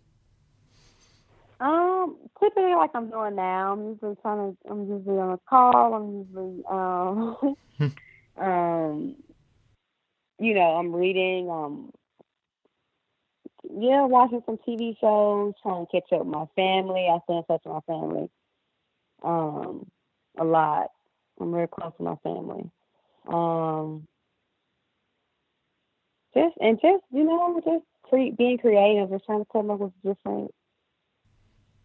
Um, 1.60 2.18
typically 2.40 2.74
like 2.76 2.92
I'm 2.96 3.10
doing 3.10 3.36
now. 3.36 3.74
I'm 3.74 3.90
usually 3.90 4.16
trying 4.22 4.56
to. 4.56 4.72
I'm 4.72 4.88
usually 4.88 5.20
on 5.20 5.34
a 5.34 5.40
call. 5.50 5.94
I'm 5.94 6.18
usually 6.20 6.64
um, 6.70 7.56
um, 8.38 9.16
you 10.40 10.54
know, 10.54 10.78
I'm 10.78 10.96
reading. 10.96 11.50
Um, 11.50 11.92
yeah, 13.64 14.06
watching 14.06 14.42
some 14.46 14.58
TV 14.68 14.98
shows, 15.00 15.54
trying 15.62 15.86
to 15.86 15.92
catch 15.92 16.12
up 16.14 16.26
with 16.26 16.28
my 16.28 16.46
family. 16.56 17.08
I 17.10 17.20
stay 17.24 17.38
in 17.38 17.44
touch 17.44 17.62
with 17.66 17.74
my 17.74 17.94
family. 17.94 18.30
Um, 19.24 19.88
a 20.38 20.44
lot. 20.44 20.88
I'm 21.40 21.52
very 21.52 21.68
close 21.68 21.94
to 21.98 22.04
my 22.04 22.16
family. 22.18 22.70
Um, 23.28 24.08
just 26.34 26.56
and 26.60 26.80
just 26.82 27.04
you 27.12 27.24
know, 27.24 27.62
just 27.64 27.86
cre- 28.04 28.36
being 28.38 28.58
creative, 28.58 29.10
just 29.10 29.26
trying 29.26 29.40
to 29.40 29.48
come 29.52 29.70
up 29.70 29.80
with 29.80 29.94
different 30.04 30.54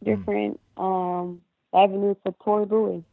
different 0.02 0.60
um, 0.76 1.40
avenues 1.74 2.16
for 2.22 2.34
Tori 2.44 2.66
Bowie. 2.66 3.04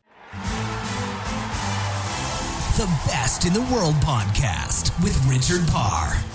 The 2.77 2.85
Best 3.05 3.45
in 3.45 3.53
the 3.53 3.61
World 3.73 3.95
podcast 3.95 4.91
with 5.03 5.15
Richard 5.27 5.67
Parr. 5.71 6.32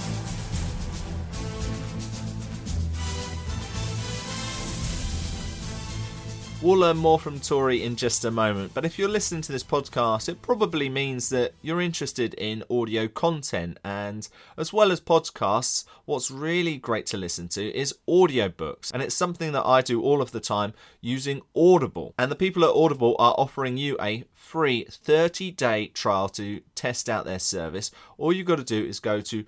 We'll 6.61 6.79
learn 6.79 6.97
more 6.97 7.21
from 7.21 7.39
Tori 7.39 7.85
in 7.85 7.95
just 7.95 8.25
a 8.25 8.33
moment, 8.33 8.75
but 8.75 8.85
if 8.85 8.99
you're 8.99 9.09
listening 9.09 9.43
to 9.43 9.53
this 9.53 9.63
podcast, 9.63 10.29
it 10.29 10.43
probably 10.43 10.89
means 10.89 11.29
that 11.29 11.53
you're 11.63 11.81
interested 11.81 12.35
in 12.35 12.65
audio 12.69 13.07
content. 13.07 13.79
And 13.85 14.29
as 14.57 14.73
well 14.73 14.91
as 14.91 15.01
podcasts, 15.01 15.85
what's 16.05 16.33
really 16.33 16.77
great 16.77 17.07
to 17.07 17.17
listen 17.17 17.47
to 17.51 17.73
is 17.73 17.95
audiobooks. 18.09 18.93
And 18.93 19.05
it's 19.05 19.15
something 19.15 19.53
that 19.53 19.65
I 19.65 19.83
do 19.83 20.03
all 20.03 20.21
of 20.21 20.33
the 20.33 20.41
time 20.41 20.75
using 21.01 21.43
Audible. 21.55 22.13
And 22.19 22.29
the 22.29 22.35
people 22.35 22.65
at 22.65 22.75
Audible 22.75 23.15
are 23.21 23.37
offering 23.39 23.77
you 23.77 23.97
a 24.03 24.25
free 24.35 24.85
30 24.91 25.53
day 25.53 25.87
trial 25.87 26.29
to 26.31 26.61
test 26.75 27.09
out 27.09 27.25
their 27.25 27.39
service. 27.39 27.93
All 28.17 28.33
you've 28.33 28.49
got 28.49 28.57
to 28.57 28.65
do 28.65 28.85
is 28.85 28.99
go 28.99 29.21
to 29.21 29.45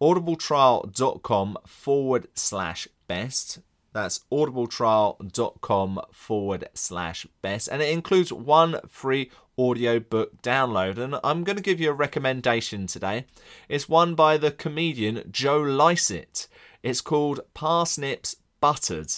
audibletrial.com 0.00 1.58
forward 1.66 2.28
slash 2.34 2.86
best 3.08 3.58
that's 4.02 4.20
audibletrial.com 4.32 6.00
forward 6.12 6.68
slash 6.74 7.26
best. 7.42 7.68
And 7.68 7.82
it 7.82 7.90
includes 7.90 8.32
one 8.32 8.80
free 8.88 9.30
audiobook 9.58 10.40
download. 10.42 10.98
And 10.98 11.18
I'm 11.24 11.44
going 11.44 11.56
to 11.56 11.62
give 11.62 11.80
you 11.80 11.90
a 11.90 11.94
recommendation 11.94 12.86
today. 12.86 13.26
It's 13.68 13.88
one 13.88 14.14
by 14.14 14.36
the 14.36 14.50
comedian 14.50 15.24
Joe 15.30 15.60
Lycett. 15.60 16.48
It's 16.82 17.00
called 17.00 17.40
Parsnips 17.54 18.36
Buttered. 18.60 19.12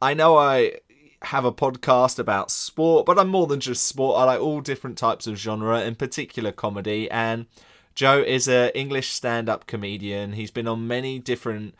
I 0.00 0.14
know 0.14 0.36
I 0.36 0.74
have 1.22 1.44
a 1.44 1.52
podcast 1.52 2.18
about 2.18 2.50
sport, 2.50 3.04
but 3.04 3.18
I'm 3.18 3.28
more 3.28 3.46
than 3.46 3.60
just 3.60 3.86
sport. 3.86 4.18
I 4.18 4.24
like 4.24 4.40
all 4.40 4.60
different 4.60 4.96
types 4.96 5.26
of 5.26 5.36
genre, 5.36 5.80
in 5.80 5.96
particular 5.96 6.52
comedy. 6.52 7.10
And 7.10 7.46
Joe 7.94 8.20
is 8.20 8.46
an 8.48 8.70
English 8.70 9.08
stand 9.08 9.48
up 9.48 9.66
comedian. 9.66 10.32
He's 10.32 10.52
been 10.52 10.68
on 10.68 10.86
many 10.86 11.18
different 11.18 11.74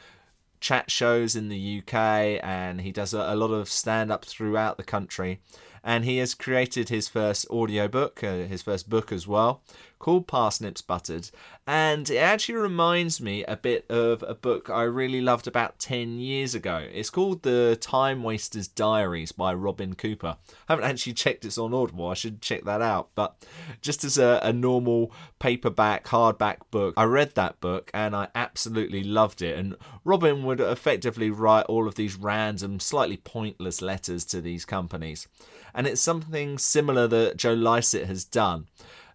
chat 0.61 0.91
shows 0.91 1.37
in 1.37 1.49
the 1.49 1.79
UK 1.79 2.41
and 2.43 2.81
he 2.81 2.93
does 2.93 3.15
a, 3.15 3.21
a 3.21 3.37
lot 3.37 3.51
of 3.51 3.69
stand 3.69 4.11
up 4.11 4.25
throughout 4.25 4.77
the 4.77 4.85
country. 4.85 5.41
And 5.85 6.05
he 6.05 6.19
has 6.19 6.35
created 6.35 6.89
his 6.89 7.09
first 7.09 7.47
audiobook, 7.49 8.23
uh, 8.23 8.45
his 8.45 8.63
first 8.63 8.91
book 8.91 9.13
as 9.13 9.27
well, 9.27 9.63
called 9.99 10.27
Parsnips 10.27 10.83
Buttered. 10.83 11.31
And 11.67 12.09
it 12.09 12.17
actually 12.17 12.55
reminds 12.55 13.21
me 13.21 13.45
a 13.45 13.57
bit 13.57 13.85
of 13.91 14.25
a 14.27 14.35
book 14.35 14.71
I 14.71 14.83
really 14.85 15.21
loved 15.21 15.47
about 15.47 15.79
10 15.79 16.19
years 16.19 16.55
ago. 16.55 16.87
It's 16.93 17.11
called 17.11 17.43
The 17.43 17.77
Time 17.81 18.23
Waster's 18.23 18.69
Diaries 18.69 19.33
by 19.33 19.53
Robin 19.53 19.95
Cooper. 19.95 20.37
I 20.69 20.73
haven't 20.73 20.87
actually 20.87 21.13
checked 21.13 21.45
it's 21.45 21.59
on 21.59 21.75
Audible, 21.75 22.09
I 22.09 22.15
should 22.15 22.41
check 22.41 22.65
that 22.65 22.81
out. 22.81 23.11
But 23.15 23.37
just 23.81 24.05
as 24.05 24.17
a, 24.17 24.41
a 24.43 24.53
normal 24.53 25.13
paperback, 25.39 26.07
hardback 26.07 26.59
book, 26.71 26.95
I 26.97 27.05
read 27.05 27.35
that 27.35 27.61
book 27.61 27.91
and 27.93 28.17
I 28.17 28.29
absolutely 28.35 29.05
loved 29.05 29.43
it. 29.43 29.59
And 29.59 29.77
Robin 30.05 30.45
would 30.45 30.61
effectively 30.61 31.31
write 31.31 31.67
all 31.67 31.87
of 31.87 31.97
these 31.97 32.17
random, 32.17 32.81
slightly 32.81 33.19
pointless 33.19 33.83
letters 33.83 34.25
to 34.27 34.41
these 34.41 34.65
companies. 34.65 35.29
And 35.75 35.87
it's 35.87 36.01
something 36.01 36.59
similar 36.59 37.07
that 37.09 37.37
Joe 37.37 37.55
Lycett 37.55 38.07
has 38.07 38.25
done. 38.25 38.67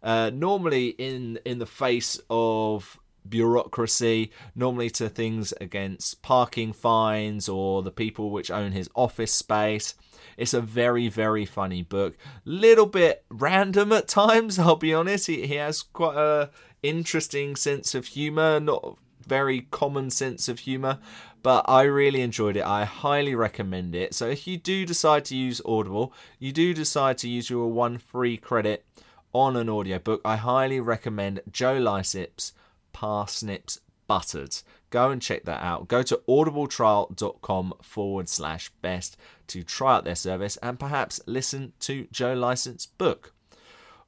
Uh, 0.03 0.29
normally, 0.33 0.89
in 0.89 1.39
in 1.45 1.59
the 1.59 1.65
face 1.65 2.19
of 2.29 2.99
bureaucracy, 3.27 4.31
normally 4.55 4.89
to 4.89 5.09
things 5.09 5.53
against 5.61 6.21
parking 6.21 6.73
fines 6.73 7.47
or 7.47 7.81
the 7.81 7.91
people 7.91 8.31
which 8.31 8.51
own 8.51 8.71
his 8.71 8.89
office 8.95 9.31
space. 9.31 9.95
It's 10.37 10.53
a 10.53 10.61
very, 10.61 11.07
very 11.09 11.45
funny 11.45 11.83
book. 11.83 12.17
Little 12.45 12.85
bit 12.85 13.23
random 13.29 13.91
at 13.93 14.07
times, 14.07 14.59
I'll 14.59 14.75
be 14.75 14.93
honest. 14.93 15.27
He, 15.27 15.47
he 15.47 15.55
has 15.55 15.83
quite 15.83 16.17
a 16.17 16.49
interesting 16.81 17.55
sense 17.55 17.95
of 17.95 18.07
humour, 18.07 18.59
not 18.59 18.97
very 19.25 19.61
common 19.61 20.09
sense 20.09 20.49
of 20.49 20.59
humour, 20.59 20.99
but 21.41 21.63
I 21.67 21.83
really 21.83 22.21
enjoyed 22.21 22.57
it. 22.57 22.65
I 22.65 22.83
highly 22.83 23.35
recommend 23.35 23.95
it. 23.95 24.13
So 24.13 24.27
if 24.27 24.47
you 24.47 24.57
do 24.57 24.85
decide 24.85 25.23
to 25.25 25.35
use 25.35 25.61
Audible, 25.65 26.13
you 26.39 26.51
do 26.51 26.73
decide 26.73 27.17
to 27.19 27.29
use 27.29 27.49
your 27.49 27.71
one 27.71 27.97
free 27.97 28.37
credit 28.37 28.85
on 29.33 29.55
an 29.55 29.69
audiobook, 29.69 30.21
I 30.23 30.37
highly 30.37 30.79
recommend 30.79 31.41
Joe 31.51 31.77
Lycett's 31.77 32.53
Parsnips 32.93 33.79
Buttered. 34.07 34.55
Go 34.89 35.09
and 35.09 35.21
check 35.21 35.45
that 35.45 35.63
out. 35.63 35.87
Go 35.87 36.03
to 36.03 36.21
audibletrial.com 36.29 37.73
forward 37.81 38.29
slash 38.29 38.69
best 38.81 39.17
to 39.47 39.63
try 39.63 39.95
out 39.95 40.05
their 40.05 40.15
service 40.15 40.57
and 40.57 40.79
perhaps 40.79 41.19
listen 41.25 41.73
to 41.79 42.07
Joe 42.11 42.33
Lycett's 42.33 42.85
book. 42.85 43.33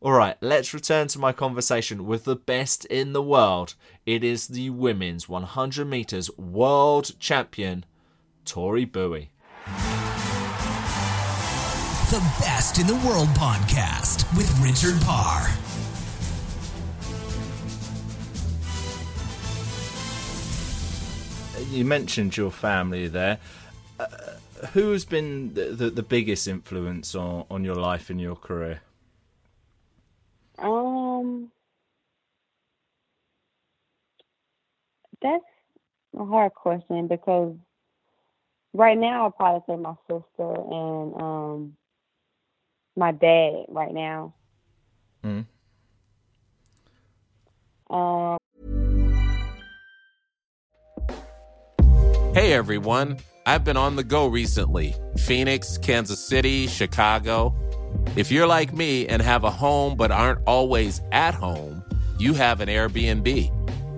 All 0.02 0.12
right, 0.12 0.38
let's 0.42 0.74
return 0.74 1.08
to 1.08 1.20
my 1.20 1.32
conversation 1.32 2.06
with 2.06 2.26
the 2.26 2.36
best 2.36 2.86
in 2.86 3.14
the 3.14 3.24
world. 3.24 3.74
It 4.06 4.24
is 4.24 4.48
the 4.48 4.70
women's 4.70 5.28
100 5.28 5.86
meters 5.86 6.30
world 6.38 7.20
champion, 7.20 7.86
Tori 8.46 8.86
Bowie. 8.86 9.32
The 12.16 12.22
Best 12.40 12.80
in 12.80 12.88
the 12.88 12.96
World 13.06 13.28
podcast 13.36 14.24
with 14.38 14.50
Richard 14.64 15.02
Parr. 15.04 15.50
You 21.70 21.84
mentioned 21.84 22.38
your 22.38 22.52
family 22.52 23.10
there. 23.10 23.40
Uh, 24.00 24.06
who 24.72 24.94
has 24.94 25.04
been 25.04 25.56
the, 25.56 25.66
the, 25.66 25.90
the, 25.90 26.04
biggest 26.04 26.48
influence 26.48 27.16
on, 27.16 27.44
on 27.52 27.66
your 27.66 27.76
life 27.76 28.10
and 28.10 28.22
your 28.22 28.38
career? 28.38 28.80
Um, 30.58 31.52
that's 35.22 35.44
a 36.18 36.24
hard 36.24 36.54
question 36.54 37.10
because 37.10 37.58
right 38.74 38.98
now 38.98 39.26
I'll 39.26 39.32
probably 39.32 39.64
say 39.68 39.76
my 39.76 39.96
sister 40.08 40.54
and 40.72 41.22
um 41.22 41.78
my 42.96 43.12
dad 43.12 43.66
right 43.70 43.94
now. 43.94 44.34
Mm. 45.24 45.46
Um. 47.90 48.38
Hey 52.34 52.52
everyone, 52.54 53.18
I've 53.46 53.64
been 53.64 53.78
on 53.78 53.96
the 53.96 54.04
go 54.04 54.28
recently 54.28 54.94
Phoenix, 55.18 55.78
Kansas 55.78 56.20
City, 56.20 56.68
Chicago. 56.68 57.56
If 58.16 58.32
you're 58.32 58.48
like 58.48 58.74
me 58.74 59.08
and 59.08 59.22
have 59.22 59.44
a 59.44 59.52
home 59.52 59.96
but 59.96 60.12
aren't 60.12 60.40
always 60.46 61.02
at 61.12 61.34
home, 61.34 61.84
you 62.20 62.34
have 62.34 62.60
an 62.60 62.70
Airbnb. 62.70 63.52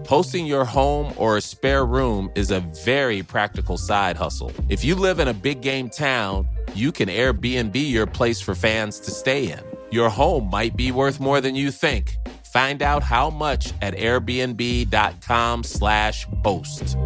Hosting 0.07 0.45
your 0.45 0.65
home 0.65 1.13
or 1.17 1.37
a 1.37 1.41
spare 1.41 1.85
room 1.85 2.31
is 2.35 2.51
a 2.51 2.61
very 2.85 3.23
practical 3.23 3.77
side 3.77 4.15
hustle. 4.15 4.51
If 4.69 4.83
you 4.85 4.95
live 4.95 5.19
in 5.19 5.27
a 5.27 5.33
big 5.33 5.61
game 5.61 5.89
town, 5.89 6.47
you 6.77 6.91
can 6.91 7.09
Airbnb 7.09 7.75
your 7.75 8.07
place 8.07 8.41
for 8.41 8.55
fans 8.55 8.99
to 9.01 9.11
stay 9.11 9.51
in. 9.51 9.59
Your 9.91 10.09
home 10.09 10.49
might 10.49 10.75
be 10.75 10.91
worth 10.91 11.19
more 11.19 11.39
than 11.41 11.53
you 11.55 11.69
think. 11.71 12.17
Find 12.53 12.81
out 12.81 13.03
how 13.03 13.29
much 13.29 13.73
at 13.81 13.93
airbnb.com/slash 13.95 16.25
boast. 16.43 16.97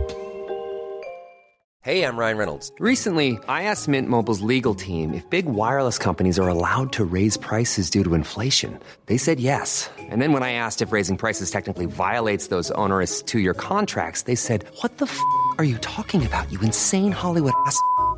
Hey, 1.83 2.05
I'm 2.05 2.15
Ryan 2.15 2.37
Reynolds. 2.37 2.71
Recently, 2.77 3.39
I 3.47 3.63
asked 3.63 3.87
Mint 3.87 4.07
Mobile's 4.07 4.41
legal 4.41 4.75
team 4.75 5.15
if 5.15 5.27
big 5.31 5.47
wireless 5.47 5.97
companies 5.97 6.37
are 6.37 6.47
allowed 6.47 6.93
to 6.93 7.03
raise 7.03 7.37
prices 7.37 7.89
due 7.89 8.03
to 8.03 8.13
inflation. 8.13 8.77
They 9.07 9.17
said 9.17 9.39
yes. 9.39 9.89
And 9.97 10.21
then 10.21 10.31
when 10.31 10.43
I 10.43 10.53
asked 10.53 10.83
if 10.83 10.91
raising 10.91 11.17
prices 11.17 11.49
technically 11.49 11.87
violates 11.87 12.49
those 12.49 12.69
onerous 12.71 13.23
two-year 13.23 13.55
contracts, 13.55 14.21
they 14.23 14.35
said, 14.35 14.63
"What 14.81 14.99
the 14.99 15.07
f*** 15.07 15.19
are 15.57 15.63
you 15.63 15.79
talking 15.79 16.23
about? 16.23 16.51
You 16.51 16.59
insane 16.59 17.11
Hollywood 17.11 17.53
ass." 17.65 17.81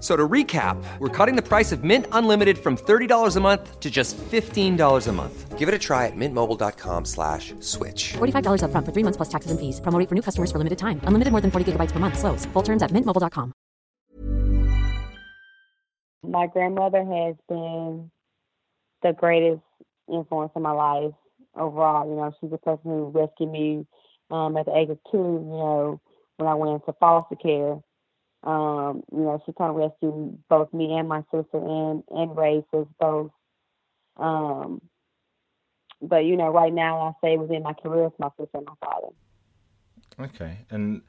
So 0.00 0.16
to 0.16 0.28
recap, 0.28 0.76
we're 1.00 1.08
cutting 1.08 1.34
the 1.34 1.42
price 1.42 1.72
of 1.72 1.82
Mint 1.82 2.06
Unlimited 2.12 2.58
from 2.58 2.76
$30 2.76 3.36
a 3.36 3.40
month 3.40 3.80
to 3.80 3.90
just 3.90 4.16
$15 4.16 5.08
a 5.08 5.12
month. 5.12 5.58
Give 5.58 5.68
it 5.68 5.74
a 5.74 5.78
try 5.78 6.06
at 6.06 6.12
mintmobile.com 6.14 7.04
slash 7.04 7.52
switch. 7.58 8.12
$45 8.18 8.62
upfront 8.62 8.86
for 8.86 8.92
three 8.92 9.02
months 9.02 9.16
plus 9.16 9.28
taxes 9.28 9.50
and 9.50 9.58
fees. 9.58 9.80
Promo 9.80 9.98
rate 9.98 10.08
for 10.08 10.14
new 10.14 10.22
customers 10.22 10.52
for 10.52 10.58
limited 10.58 10.78
time. 10.78 11.00
Unlimited 11.02 11.32
more 11.32 11.40
than 11.40 11.50
40 11.50 11.72
gigabytes 11.72 11.90
per 11.90 11.98
month. 11.98 12.16
Slows. 12.16 12.46
Full 12.52 12.62
terms 12.62 12.82
at 12.84 12.92
mintmobile.com. 12.92 13.52
My 16.22 16.46
grandmother 16.46 17.04
has 17.04 17.34
been 17.48 18.10
the 19.02 19.12
greatest 19.12 19.62
influence 20.12 20.52
in 20.54 20.62
my 20.62 20.72
life 20.72 21.14
overall. 21.56 22.08
You 22.08 22.16
know, 22.16 22.32
she's 22.40 22.50
the 22.50 22.58
person 22.58 22.84
who 22.84 23.06
rescued 23.06 23.50
me 23.50 23.86
um, 24.30 24.56
at 24.56 24.66
the 24.66 24.76
age 24.76 24.90
of 24.90 24.98
two, 25.10 25.42
you 25.42 25.58
know, 25.58 26.00
when 26.36 26.48
I 26.48 26.54
went 26.54 26.72
into 26.72 26.92
foster 27.00 27.36
care. 27.36 27.78
Um, 28.44 29.02
you 29.12 29.18
know, 29.18 29.42
she 29.44 29.52
kind 29.52 29.70
of 29.70 29.76
rescued 29.76 30.38
both 30.48 30.72
me 30.72 30.94
and 30.96 31.08
my 31.08 31.22
sister 31.32 31.58
and, 31.58 32.02
and 32.10 32.36
raised 32.36 32.66
both. 33.00 33.30
Um, 34.16 34.80
but, 36.00 36.24
you 36.24 36.36
know, 36.36 36.48
right 36.50 36.72
now 36.72 37.00
I 37.22 37.26
say 37.26 37.36
within 37.36 37.62
my 37.64 37.72
career, 37.72 38.06
it's 38.06 38.18
my 38.18 38.30
sister 38.38 38.58
and 38.58 38.66
my 38.66 38.74
father. 38.80 39.08
Okay, 40.20 40.58
and 40.70 41.02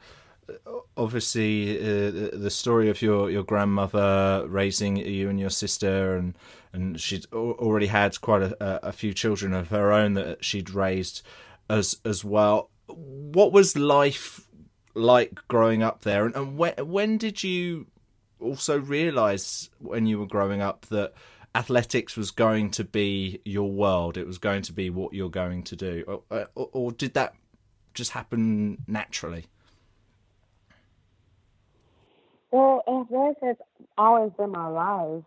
uh, 0.49 0.79
obviously 0.97 1.79
uh, 1.79 2.11
the- 2.11 2.37
the 2.37 2.49
story 2.49 2.89
of 2.89 3.01
your, 3.01 3.29
your 3.29 3.43
grandmother 3.43 4.45
raising 4.47 4.97
you 4.97 5.29
and 5.29 5.39
your 5.39 5.49
sister, 5.49 6.15
and 6.15 6.35
and 6.73 7.01
she'd 7.01 7.25
already 7.33 7.87
had 7.87 8.21
quite 8.21 8.43
a, 8.43 8.87
a 8.87 8.91
few 8.91 9.11
children 9.13 9.53
of 9.53 9.69
her 9.69 9.91
own 9.91 10.13
that 10.13 10.45
she'd 10.45 10.69
raised 10.69 11.23
as 11.69 11.99
as 12.05 12.23
well. 12.23 12.69
What 12.87 13.51
was 13.51 13.75
life 13.75 14.47
like 14.99 15.39
growing 15.47 15.83
up 15.83 16.01
there, 16.01 16.25
and, 16.25 16.35
and 16.35 16.57
when 16.57 16.73
when 16.85 17.17
did 17.17 17.43
you 17.43 17.87
also 18.39 18.79
realise 18.79 19.69
when 19.79 20.05
you 20.05 20.19
were 20.19 20.27
growing 20.27 20.61
up 20.61 20.85
that 20.87 21.13
athletics 21.55 22.15
was 22.15 22.31
going 22.31 22.71
to 22.71 22.83
be 22.83 23.41
your 23.45 23.71
world? 23.71 24.17
It 24.17 24.27
was 24.27 24.37
going 24.37 24.61
to 24.63 24.73
be 24.73 24.89
what 24.89 25.13
you're 25.13 25.29
going 25.29 25.63
to 25.63 25.75
do, 25.75 26.03
or, 26.07 26.47
or, 26.55 26.69
or 26.71 26.91
did 26.91 27.13
that 27.15 27.33
just 27.93 28.11
happen 28.11 28.77
naturally? 28.87 29.45
Well, 32.51 32.83
athletics 32.87 33.39
has 33.43 33.57
always 33.97 34.31
been 34.37 34.51
my 34.51 34.67
life, 34.67 35.23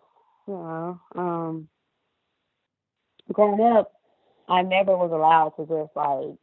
you 0.48 0.54
know. 0.54 1.00
Um, 1.14 1.68
growing 3.32 3.60
up, 3.60 3.92
I 4.48 4.62
never 4.62 4.96
was 4.96 5.12
allowed 5.12 5.50
to 5.56 5.66
just 5.66 5.94
like, 5.94 6.38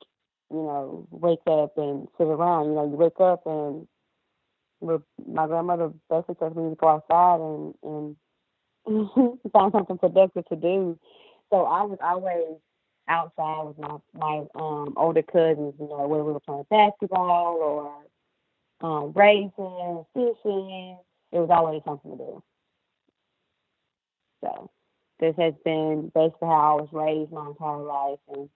you 0.52 0.58
know, 0.58 1.08
wake 1.12 1.40
up 1.48 1.78
and 1.78 2.08
sit 2.18 2.28
around. 2.28 2.68
You 2.70 2.76
know, 2.76 2.86
you 2.90 2.96
wake 2.98 3.20
up 3.20 3.46
and 3.46 3.88
my 4.82 5.48
grandmother 5.48 5.92
basically 6.10 6.36
tells 6.36 6.56
me 6.56 6.70
to 6.70 6.76
go 6.76 6.88
outside 6.88 7.40
and 7.42 8.16
and 8.88 9.40
find 9.54 9.72
something 9.72 9.98
productive 9.98 10.46
to 10.46 10.56
do. 10.56 10.98
So 11.52 11.64
I 11.66 11.84
was 11.84 11.98
always 12.02 12.58
outside 13.08 13.64
with 13.66 13.78
my 13.80 13.98
my 14.14 14.46
um 14.56 14.94
older 14.98 15.22
cousins. 15.24 15.74
You 15.80 15.90
know, 15.90 16.08
whether 16.08 16.24
we 16.24 16.34
were 16.34 16.40
playing 16.40 16.66
basketball 16.70 17.58
or 17.62 18.04
um, 18.82 19.12
racing, 19.16 20.06
fishing. 20.14 20.98
It 21.32 21.38
was 21.38 21.50
always 21.52 21.82
something 21.86 22.12
to 22.12 22.18
do. 22.18 22.44
So 24.42 24.70
this 25.20 25.36
has 25.38 25.54
been 25.66 26.12
basically 26.16 26.48
how 26.48 26.78
I 26.78 26.82
was 26.82 26.90
raised 26.92 27.32
my 27.32 27.48
entire 27.48 27.78
life 27.78 28.20
and 28.34 28.50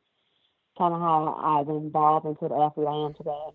kind 0.78 0.94
of 0.94 1.02
how 1.02 1.36
I've 1.38 1.70
evolved 1.70 2.26
into 2.26 2.48
the 2.48 2.56
athlete 2.56 2.88
I 2.88 3.06
am 3.06 3.14
today. 3.14 3.50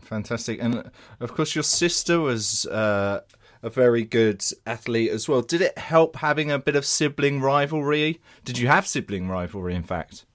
Fantastic, 0.00 0.62
and 0.62 0.90
of 1.18 1.34
course 1.34 1.54
your 1.54 1.64
sister 1.64 2.20
was 2.20 2.66
uh, 2.66 3.20
a 3.62 3.70
very 3.70 4.04
good 4.04 4.44
athlete 4.66 5.10
as 5.10 5.28
well. 5.28 5.42
Did 5.42 5.60
it 5.62 5.78
help 5.78 6.16
having 6.16 6.50
a 6.50 6.58
bit 6.58 6.76
of 6.76 6.84
sibling 6.84 7.40
rivalry? 7.40 8.20
Did 8.44 8.58
you 8.58 8.68
have 8.68 8.86
sibling 8.86 9.28
rivalry? 9.28 9.74
In 9.74 9.82
fact, 9.82 10.26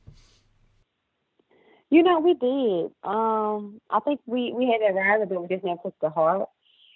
You 1.90 2.04
know, 2.04 2.20
we 2.20 2.34
did. 2.34 2.92
Um, 3.04 3.80
I 3.90 4.00
think 4.00 4.20
we 4.26 4.52
we 4.54 4.66
had 4.66 4.82
that 4.82 5.00
rivalry, 5.00 5.28
but 5.28 5.42
we 5.42 5.48
just 5.48 5.64
never 5.64 5.80
took 5.84 6.00
to 6.00 6.10
heart. 6.10 6.50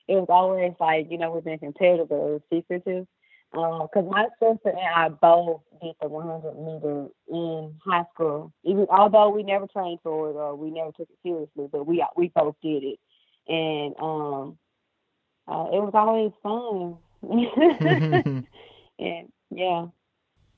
It 0.07 0.15
was 0.15 0.27
always 0.29 0.73
like, 0.79 1.07
you 1.11 1.17
know, 1.19 1.31
we've 1.31 1.43
been 1.43 1.59
competitive, 1.59 2.09
but 2.09 2.15
it 2.15 2.19
was 2.19 2.41
secretive. 2.51 3.07
Because 3.51 4.05
my 4.09 4.27
sister 4.39 4.69
and 4.69 4.95
I 4.95 5.09
both 5.09 5.61
did 5.81 5.95
the 6.01 6.07
100 6.07 6.55
meter 6.55 7.07
in 7.27 7.73
high 7.83 8.05
school. 8.13 8.53
Even 8.63 8.85
although 8.91 9.29
we 9.29 9.43
never 9.43 9.65
trained 9.67 9.99
for 10.03 10.29
it 10.29 10.33
or 10.33 10.55
we 10.55 10.69
never 10.69 10.91
took 10.91 11.09
it 11.09 11.17
seriously, 11.23 11.67
but 11.71 11.87
we 11.87 12.05
we 12.15 12.31
both 12.35 12.55
did 12.61 12.83
it, 12.83 12.99
and 13.47 13.95
um, 13.99 14.57
uh, 15.47 15.65
it 15.73 15.81
was 15.81 15.91
always 15.95 16.31
fun. 16.43 16.97
and 18.99 19.31
yeah. 19.49 19.87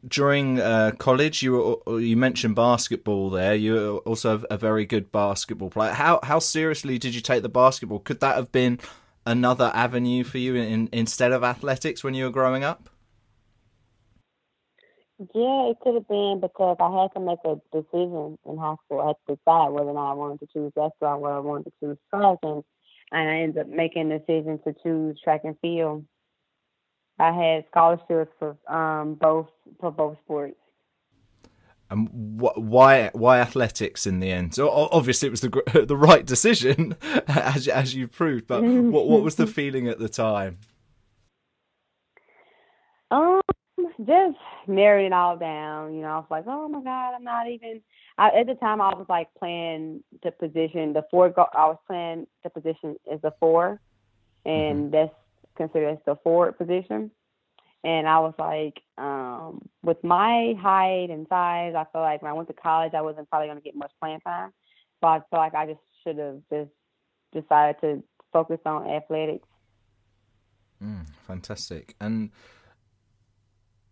during 0.06 0.60
uh, 0.60 0.92
college, 0.98 1.42
you 1.42 1.82
were, 1.88 2.00
you 2.00 2.18
mentioned 2.18 2.56
basketball. 2.56 3.30
There, 3.30 3.56
you 3.56 3.74
were 3.74 3.98
also 4.00 4.44
a 4.50 4.58
very 4.58 4.86
good 4.86 5.14
basketball 5.14 5.70
player. 5.70 5.94
How 5.94 6.20
how 6.24 6.40
seriously 6.40 6.98
did 6.98 7.16
you 7.16 7.22
take 7.22 7.42
the 7.42 7.50
basketball? 7.50 8.00
Could 8.00 8.20
that 8.20 8.36
have 8.36 8.52
been 8.52 8.80
another 9.26 9.72
avenue 9.74 10.24
for 10.24 10.38
you 10.38 10.56
in, 10.56 10.90
instead 10.92 11.32
of 11.32 11.44
athletics 11.44 12.04
when 12.04 12.14
you 12.14 12.26
were 12.26 12.32
growing 12.32 12.64
up? 12.64 12.90
Yeah, 15.36 15.70
it 15.70 15.78
could 15.82 15.94
have 15.94 16.08
been 16.08 16.40
because 16.42 16.78
I 16.80 17.02
had 17.02 17.14
to 17.14 17.20
make 17.20 17.40
a 17.46 17.62
decision 17.72 18.40
in 18.44 18.58
high 18.58 18.76
school. 18.86 19.02
I 19.02 19.08
had 19.08 19.16
to 19.28 19.36
decide 19.36 19.70
whether 19.70 19.90
or 19.90 19.94
not 19.94 20.12
I 20.12 20.16
wanted 20.16 20.40
to 20.40 20.48
choose 20.52 20.72
basketball 20.76 21.18
or 21.18 21.20
whether 21.20 21.36
I 21.36 21.40
wanted 21.40 21.66
to 21.66 21.72
choose 21.80 21.98
track, 22.10 22.38
and, 22.42 22.64
and 23.12 23.30
I 23.30 23.36
ended 23.42 23.60
up 23.60 23.68
making 23.68 24.10
the 24.10 24.18
decision 24.18 24.60
to 24.64 24.74
choose 24.82 25.20
track 25.24 25.42
and 25.44 25.56
field. 25.62 26.06
I 27.20 27.32
had 27.32 27.66
scholarships 27.70 28.32
for 28.40 28.58
um, 28.68 29.14
both 29.14 29.50
for 29.80 29.92
both 29.92 30.18
sports. 30.24 30.56
And 31.92 32.08
wh- 32.40 32.58
why 32.58 33.10
why 33.14 33.40
athletics 33.40 34.08
in 34.08 34.22
the 34.22 34.32
end? 34.32 34.56
So 34.56 34.70
obviously 34.70 35.28
it 35.28 35.32
was 35.32 35.42
the 35.42 35.86
the 35.88 35.98
right 35.98 36.26
decision, 36.26 36.96
as 37.28 37.68
as 37.68 37.94
you 37.94 38.08
proved. 38.08 38.48
But 38.48 38.64
what 38.64 39.08
what 39.08 39.22
was 39.22 39.36
the 39.36 39.46
feeling 39.60 39.88
at 39.90 40.00
the 40.00 40.10
time? 40.10 40.58
Um, 43.12 43.42
just 44.06 44.38
narrowed 44.68 45.06
it 45.06 45.14
all 45.14 45.36
down. 45.36 45.94
You 45.94 46.02
know, 46.02 46.08
I 46.08 46.18
was 46.18 46.28
like, 46.32 46.46
oh 46.48 46.70
my 46.70 46.82
god, 46.82 47.14
I'm 47.14 47.26
not 47.26 47.50
even. 47.50 47.82
I, 48.18 48.30
at 48.40 48.48
the 48.48 48.56
time, 48.56 48.80
I 48.80 48.94
was 48.94 49.06
like 49.10 49.28
playing 49.38 50.02
the 50.24 50.32
position, 50.32 50.94
the 50.94 51.04
four. 51.12 51.30
Go- 51.30 51.50
I 51.54 51.66
was 51.66 51.78
playing 51.88 52.26
the 52.44 52.50
position 52.50 52.96
as 53.12 53.20
a 53.24 53.34
four, 53.38 53.82
and 54.46 54.94
that's 54.94 55.14
considered 55.58 55.90
as 55.90 55.98
the 56.06 56.16
forward 56.24 56.58
position. 56.58 57.12
And 57.84 58.08
I 58.08 58.20
was 58.20 58.34
like, 58.38 58.82
um, 58.98 59.68
with 59.82 60.04
my 60.04 60.54
height 60.62 61.08
and 61.10 61.26
size, 61.28 61.74
I 61.76 61.86
feel 61.92 62.02
like 62.02 62.22
when 62.22 62.30
I 62.32 62.34
went 62.34 62.48
to 62.50 62.54
college, 62.54 62.94
I 62.94 63.02
wasn't 63.02 63.30
probably 63.30 63.48
going 63.48 63.58
to 63.58 63.64
get 63.64 63.76
much 63.76 63.92
playing 64.00 64.20
time. 64.22 64.52
So 65.02 65.08
I 65.08 65.20
feel 65.30 65.40
like 65.40 65.56
I 65.56 65.66
just 65.66 65.80
should 66.04 66.18
have 66.18 66.42
just 66.52 66.72
decided 67.34 67.82
to 67.82 68.04
focus 68.32 68.60
on 68.66 68.88
athletics. 68.88 69.48
Fantastic. 71.32 71.96
And 72.02 72.32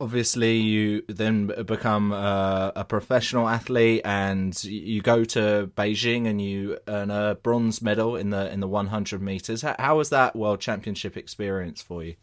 obviously 0.02 0.58
you 0.58 1.04
then 1.08 1.47
become 1.65 2.12
a, 2.12 2.73
a, 2.75 2.84
professional 2.84 3.47
athlete 3.47 4.02
and 4.04 4.62
you 4.63 5.02
go 5.02 5.23
to 5.23 5.71
Beijing 5.78 6.28
and 6.28 6.41
you 6.41 6.78
earn 6.88 7.10
a 7.10 7.36
bronze 7.36 7.82
medal 7.82 8.17
in 8.17 8.30
the 8.30 8.52
in 8.52 8.60
the 8.60 8.67
100 8.67 9.21
meters. 9.21 9.62
How, 9.62 9.75
how 9.80 9.97
was 9.97 10.10
that 10.10 10.36
world 10.36 10.60
championship 10.60 11.15
experience 11.15 11.82
for 11.82 12.04
you? 12.04 12.15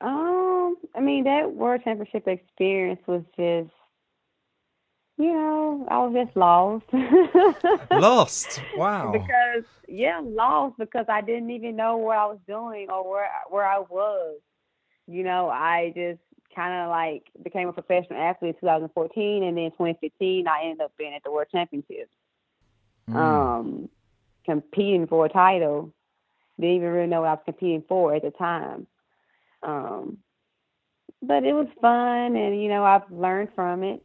Um, 0.00 0.76
I 0.94 1.00
mean 1.00 1.24
that 1.24 1.54
world 1.54 1.82
championship 1.84 2.26
experience 2.28 3.00
was 3.06 3.22
just 3.36 3.70
you 5.16 5.32
know, 5.32 5.86
I 5.88 5.98
was 5.98 6.12
just 6.12 6.36
lost. 6.36 6.86
lost. 7.92 8.60
Wow. 8.76 9.12
Because 9.12 9.64
yeah, 9.86 10.20
lost 10.22 10.76
because 10.76 11.06
I 11.08 11.20
didn't 11.20 11.50
even 11.50 11.76
know 11.76 11.96
what 11.98 12.16
I 12.16 12.26
was 12.26 12.40
doing 12.48 12.90
or 12.90 13.08
where 13.08 13.28
where 13.48 13.64
I 13.64 13.78
was 13.78 14.40
you 15.06 15.22
know, 15.22 15.48
I 15.48 15.92
just 15.94 16.20
kind 16.54 16.82
of 16.82 16.90
like 16.90 17.24
became 17.42 17.68
a 17.68 17.72
professional 17.72 18.20
athlete 18.20 18.54
in 18.54 18.60
2014, 18.60 19.42
and 19.42 19.56
then 19.56 19.70
2015 19.72 20.48
I 20.48 20.62
ended 20.64 20.80
up 20.80 20.92
being 20.96 21.14
at 21.14 21.22
the 21.24 21.30
World 21.30 21.48
Championships, 21.50 22.10
mm. 23.10 23.16
um, 23.16 23.88
competing 24.44 25.06
for 25.06 25.26
a 25.26 25.28
title. 25.28 25.92
Didn't 26.58 26.76
even 26.76 26.88
really 26.88 27.08
know 27.08 27.22
what 27.22 27.28
I 27.28 27.32
was 27.32 27.42
competing 27.44 27.84
for 27.88 28.14
at 28.14 28.22
the 28.22 28.30
time, 28.30 28.86
um, 29.62 30.18
but 31.26 31.44
it 31.44 31.52
was 31.52 31.68
fun, 31.80 32.36
and 32.36 32.60
you 32.60 32.68
know 32.68 32.84
I've 32.84 33.10
learned 33.10 33.50
from 33.54 33.82
it. 33.82 34.04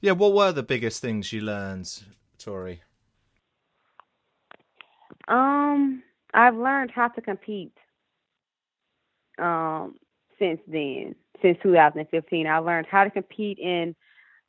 Yeah, 0.00 0.12
what 0.12 0.34
were 0.34 0.52
the 0.52 0.62
biggest 0.62 1.00
things 1.00 1.32
you 1.32 1.40
learned, 1.40 1.88
Tori? 2.38 2.82
Um, 5.28 6.02
I've 6.34 6.56
learned 6.56 6.90
how 6.90 7.08
to 7.08 7.20
compete. 7.20 7.76
Um, 9.38 9.96
since 10.38 10.60
then, 10.66 11.14
since 11.40 11.58
2015. 11.62 12.46
I 12.46 12.58
learned 12.58 12.86
how 12.90 13.04
to 13.04 13.10
compete 13.10 13.58
in. 13.58 13.94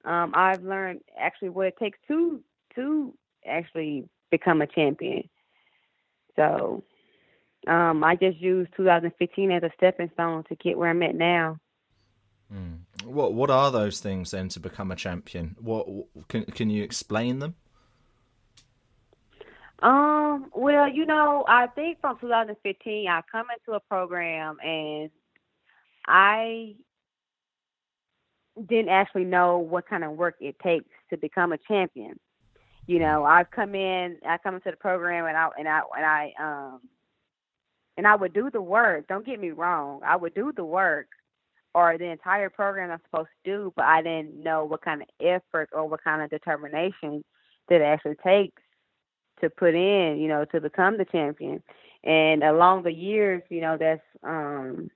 Um, 0.06 0.32
I've 0.36 0.64
learned 0.64 1.02
actually 1.20 1.50
what 1.50 1.68
it 1.68 1.78
takes 1.78 1.98
to 2.08 2.42
to 2.76 3.14
actually 3.46 4.08
become 4.32 4.62
a 4.62 4.68
champion. 4.68 5.30
So 6.36 6.84
um, 7.68 8.04
I 8.04 8.16
just 8.16 8.40
used 8.40 8.72
2015 8.76 9.52
as 9.52 9.64
a 9.64 9.70
stepping 9.78 10.10
stone 10.14 10.44
to 10.50 10.56
get 10.56 10.78
where 10.78 10.90
I'm 10.90 11.04
at 11.04 11.16
now. 11.16 11.60
Mm. 12.54 12.80
What 13.06 13.34
What 13.34 13.50
are 13.50 13.72
those 13.72 14.00
things 14.00 14.32
then 14.32 14.50
to 14.50 14.60
become 14.60 14.92
a 14.92 14.96
champion? 14.96 15.56
What 15.60 15.88
can 16.28 16.46
Can 16.46 16.70
you 16.70 16.84
explain 16.84 17.40
them? 17.40 17.56
Um. 19.80 20.50
Well, 20.54 20.88
you 20.88 21.06
know, 21.06 21.44
I 21.48 21.68
think 21.68 22.00
from 22.00 22.18
2015, 22.20 23.08
I 23.08 23.22
come 23.32 23.48
into 23.58 23.76
a 23.76 23.80
program 23.80 24.58
and 24.64 25.10
I 26.08 26.76
didn't 28.68 28.90
actually 28.90 29.26
know 29.26 29.58
what 29.58 29.88
kind 29.88 30.04
of 30.04 30.12
work 30.12 30.36
it 30.40 30.58
takes 30.60 30.90
to 31.10 31.18
become 31.18 31.54
a 31.54 31.58
champion. 31.58 32.20
You 32.86 33.00
know, 33.00 33.24
I've 33.24 33.50
come 33.50 33.74
in, 33.74 34.18
I 34.28 34.38
come 34.38 34.56
into 34.56 34.70
the 34.70 34.78
program, 34.78 35.26
and 35.26 35.36
I 35.36 35.50
and 35.58 35.68
I 35.68 35.82
and 35.98 36.06
I 36.06 36.34
um 36.40 36.82
and 37.98 38.06
I 38.06 38.16
would 38.16 38.34
do 38.34 38.52
the 38.52 38.62
work. 38.62 39.08
Don't 39.08 39.26
get 39.26 39.40
me 39.40 39.50
wrong, 39.50 40.02
I 40.06 40.18
would 40.18 40.36
do 40.36 40.52
the 40.56 40.66
work 40.66 41.08
or 41.74 41.98
the 41.98 42.10
entire 42.10 42.50
program 42.50 42.92
I'm 42.92 43.02
supposed 43.06 43.30
to 43.44 43.52
do, 43.52 43.74
but 43.76 43.86
I 43.86 44.02
didn't 44.02 44.44
know 44.44 44.66
what 44.66 44.82
kind 44.82 45.02
of 45.02 45.08
effort 45.20 45.70
or 45.72 45.88
what 45.88 46.04
kind 46.04 46.22
of 46.22 46.30
determination 46.30 47.24
that 47.70 47.82
it 47.82 47.84
actually 47.84 48.16
takes 48.24 48.62
to 49.42 49.50
put 49.50 49.74
in, 49.74 50.18
you 50.20 50.28
know, 50.28 50.46
to 50.46 50.62
become 50.62 50.98
the 50.98 51.06
champion. 51.06 51.64
And 52.04 52.44
along 52.44 52.84
the 52.84 52.94
years, 52.94 53.42
you 53.50 53.62
know, 53.62 53.78
that's 53.78 54.02
um 54.24 54.90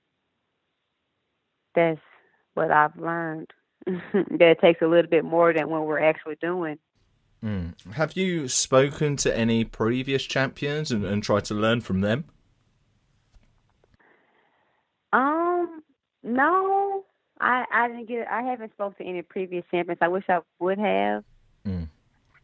that's 1.74 2.00
what 2.54 2.70
I've 2.70 2.96
learned. 2.96 3.50
that 3.86 4.40
it 4.40 4.60
takes 4.60 4.82
a 4.82 4.86
little 4.86 5.10
bit 5.10 5.24
more 5.24 5.52
than 5.52 5.70
what 5.70 5.86
we're 5.86 6.00
actually 6.02 6.36
doing. 6.40 6.78
Mm. 7.44 7.92
Have 7.92 8.16
you 8.16 8.48
spoken 8.48 9.16
to 9.18 9.36
any 9.36 9.64
previous 9.64 10.24
champions 10.24 10.90
and, 10.90 11.04
and 11.04 11.22
tried 11.22 11.44
to 11.46 11.54
learn 11.54 11.80
from 11.80 12.00
them? 12.00 12.24
Um, 15.12 15.82
no, 16.22 17.04
I 17.40 17.64
I 17.72 17.88
didn't 17.88 18.08
get. 18.08 18.26
I 18.28 18.42
haven't 18.42 18.72
spoken 18.72 19.04
to 19.04 19.10
any 19.10 19.22
previous 19.22 19.64
champions. 19.70 19.98
I 20.00 20.08
wish 20.08 20.24
I 20.28 20.40
would 20.58 20.78
have. 20.78 21.24
Mm. 21.66 21.88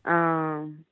Um, 0.04 0.84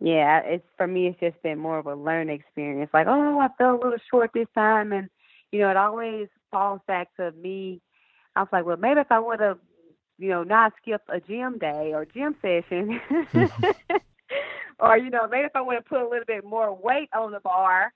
yeah, 0.00 0.40
it's 0.40 0.66
for 0.76 0.86
me. 0.86 1.08
It's 1.08 1.20
just 1.20 1.42
been 1.42 1.58
more 1.58 1.78
of 1.78 1.86
a 1.86 1.94
learning 1.94 2.38
experience. 2.40 2.90
Like, 2.92 3.06
oh, 3.08 3.38
I 3.40 3.48
fell 3.58 3.74
a 3.74 3.82
little 3.82 3.98
short 4.10 4.30
this 4.34 4.48
time, 4.54 4.92
and 4.92 5.08
you 5.52 5.60
know, 5.60 5.70
it 5.70 5.76
always 5.76 6.28
falls 6.50 6.80
back 6.86 7.14
to 7.16 7.32
me. 7.32 7.80
I 8.34 8.40
was 8.40 8.48
like, 8.52 8.66
well, 8.66 8.76
maybe 8.76 9.00
if 9.00 9.10
I 9.10 9.18
would 9.18 9.40
have, 9.40 9.58
you 10.18 10.28
know, 10.28 10.42
not 10.42 10.74
skipped 10.82 11.08
a 11.08 11.20
gym 11.20 11.58
day 11.58 11.92
or 11.94 12.04
gym 12.04 12.36
session, 12.42 13.00
or 14.78 14.98
you 14.98 15.10
know, 15.10 15.26
maybe 15.28 15.46
if 15.46 15.56
I 15.56 15.62
would 15.62 15.76
have 15.76 15.86
put 15.86 16.00
a 16.00 16.08
little 16.08 16.26
bit 16.26 16.44
more 16.44 16.74
weight 16.74 17.08
on 17.14 17.32
the 17.32 17.40
bar, 17.40 17.92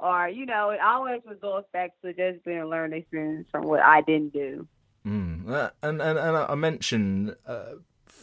or 0.00 0.28
you 0.28 0.46
know, 0.46 0.70
it 0.70 0.80
always 0.80 1.20
would 1.26 1.40
goes 1.40 1.64
back 1.72 1.92
to 2.02 2.12
just 2.12 2.44
being 2.44 2.58
a 2.58 2.66
learning 2.66 3.00
experience 3.00 3.48
from 3.50 3.64
what 3.64 3.80
I 3.80 4.00
didn't 4.00 4.32
do. 4.32 4.66
Mm. 5.06 5.50
Uh, 5.50 5.70
and, 5.82 6.00
and 6.00 6.18
and 6.18 6.36
I 6.36 6.54
mentioned. 6.54 7.36
Uh, 7.46 7.74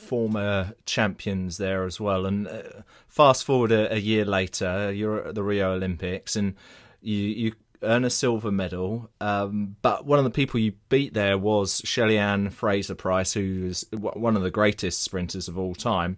former 0.05 0.73
champions 0.85 1.57
there 1.57 1.83
as 1.83 1.99
well. 1.99 2.27
And 2.27 2.47
uh, 2.47 2.61
fast 3.07 3.43
forward 3.43 3.71
a, 3.71 3.93
a, 3.93 3.97
year 3.97 4.23
later, 4.23 4.91
you're 4.91 5.29
at 5.29 5.35
the 5.35 5.41
Rio 5.41 5.73
Olympics, 5.73 6.35
and 6.35 6.53
you 7.01 7.17
you 7.17 7.53
earn 7.81 8.05
a 8.05 8.09
silver 8.09 8.51
medal. 8.51 9.09
Um, 9.21 9.75
but 9.81 10.05
one 10.05 10.19
of 10.19 10.25
the 10.25 10.31
people 10.31 10.59
you 10.59 10.73
beat 10.89 11.13
there 11.13 11.37
was 11.37 11.81
Shelly-Ann 11.83 12.49
Fraser-Pryce, 12.49 13.33
who's 13.33 13.85
one 13.91 14.35
of 14.35 14.43
the 14.43 14.51
greatest 14.51 15.01
sprinters 15.01 15.47
of 15.47 15.57
all 15.57 15.75
time. 15.75 16.17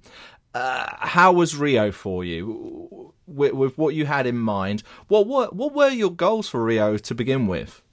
Uh, 0.57 0.87
how 0.97 1.31
was 1.31 1.55
Rio 1.55 1.91
for 1.91 2.25
you? 2.25 3.13
With, 3.27 3.53
with, 3.53 3.77
what 3.77 3.93
you 3.93 4.07
had 4.07 4.25
in 4.25 4.37
mind, 4.37 4.81
what, 5.07 5.27
what 5.27 5.53
what 5.55 5.73
were 5.75 5.89
your 5.89 6.09
goals 6.09 6.47
for 6.47 6.63
Rio 6.63 6.97
to 6.97 7.13
begin 7.13 7.45
with? 7.45 7.83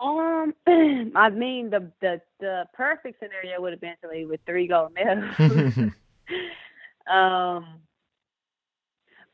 Um, 0.00 0.54
I 1.14 1.30
mean 1.30 1.70
the 1.70 1.92
the 2.00 2.20
the 2.40 2.64
perfect 2.74 3.20
scenario 3.20 3.60
would 3.60 3.72
have 3.72 3.80
been 3.80 3.94
to 4.02 4.08
leave 4.08 4.28
with 4.28 4.40
three 4.44 4.66
gold 4.66 4.92
medals. 4.94 5.34
um, 7.06 7.66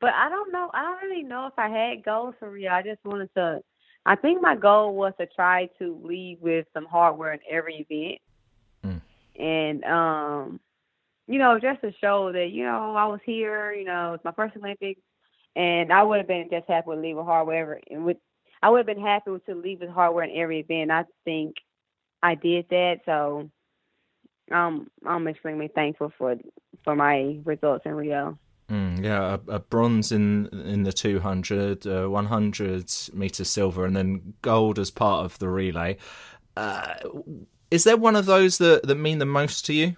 but 0.00 0.12
I 0.12 0.28
don't 0.28 0.52
know. 0.52 0.70
I 0.74 0.82
don't 0.82 1.08
really 1.08 1.22
know 1.22 1.46
if 1.46 1.58
I 1.58 1.68
had 1.68 2.04
goals 2.04 2.34
for 2.38 2.50
Rio. 2.50 2.72
I 2.72 2.82
just 2.82 3.02
wanted 3.04 3.30
to. 3.36 3.62
I 4.04 4.16
think 4.16 4.42
my 4.42 4.56
goal 4.56 4.94
was 4.94 5.14
to 5.18 5.26
try 5.26 5.70
to 5.78 5.98
leave 6.02 6.40
with 6.40 6.66
some 6.74 6.84
hardware 6.84 7.32
in 7.32 7.40
every 7.48 7.86
event. 7.88 8.20
And 9.40 9.84
um, 9.84 10.60
you 11.26 11.38
know, 11.38 11.58
just 11.58 11.80
to 11.82 11.92
show 12.00 12.32
that 12.32 12.50
you 12.50 12.64
know 12.64 12.94
I 12.94 13.06
was 13.06 13.20
here. 13.24 13.72
You 13.72 13.84
know, 13.84 14.14
it's 14.14 14.24
my 14.24 14.32
first 14.32 14.56
Olympics, 14.56 15.00
and 15.56 15.92
I 15.92 16.02
would 16.02 16.18
have 16.18 16.28
been 16.28 16.48
just 16.50 16.68
happy 16.68 16.90
to 16.90 16.96
leave 16.96 17.16
with 17.16 17.26
hardware. 17.26 17.80
And 17.90 18.04
with 18.04 18.18
I 18.62 18.70
would 18.70 18.78
have 18.78 18.86
been 18.86 19.04
happy 19.04 19.30
to 19.46 19.54
leave 19.54 19.80
with 19.80 19.90
hardware 19.90 20.24
in 20.24 20.36
every 20.36 20.60
event. 20.60 20.90
I 20.90 21.04
think 21.24 21.56
I 22.22 22.34
did 22.34 22.66
that, 22.70 23.00
so 23.06 23.50
um, 24.50 24.90
I'm 25.06 25.28
extremely 25.28 25.68
thankful 25.68 26.12
for 26.18 26.36
for 26.84 26.96
my 26.96 27.38
results 27.44 27.86
in 27.86 27.94
Rio. 27.94 28.38
Mm, 28.68 29.02
yeah, 29.02 29.38
a, 29.48 29.54
a, 29.54 29.58
bronze 29.58 30.12
in 30.12 30.46
in 30.64 30.84
the 30.84 30.92
200, 30.92 31.86
uh, 31.86 32.06
100 32.06 32.92
meter 33.12 33.44
silver, 33.44 33.84
and 33.84 33.96
then 33.96 34.34
gold 34.42 34.78
as 34.78 34.90
part 34.90 35.24
of 35.24 35.38
the 35.38 35.48
relay. 35.48 35.96
Uh, 36.56 36.94
is 37.70 37.84
there 37.84 37.96
one 37.96 38.16
of 38.16 38.26
those 38.26 38.58
that, 38.58 38.82
that 38.84 38.94
mean 38.94 39.18
the 39.18 39.26
most 39.26 39.66
to 39.66 39.72
you? 39.72 39.96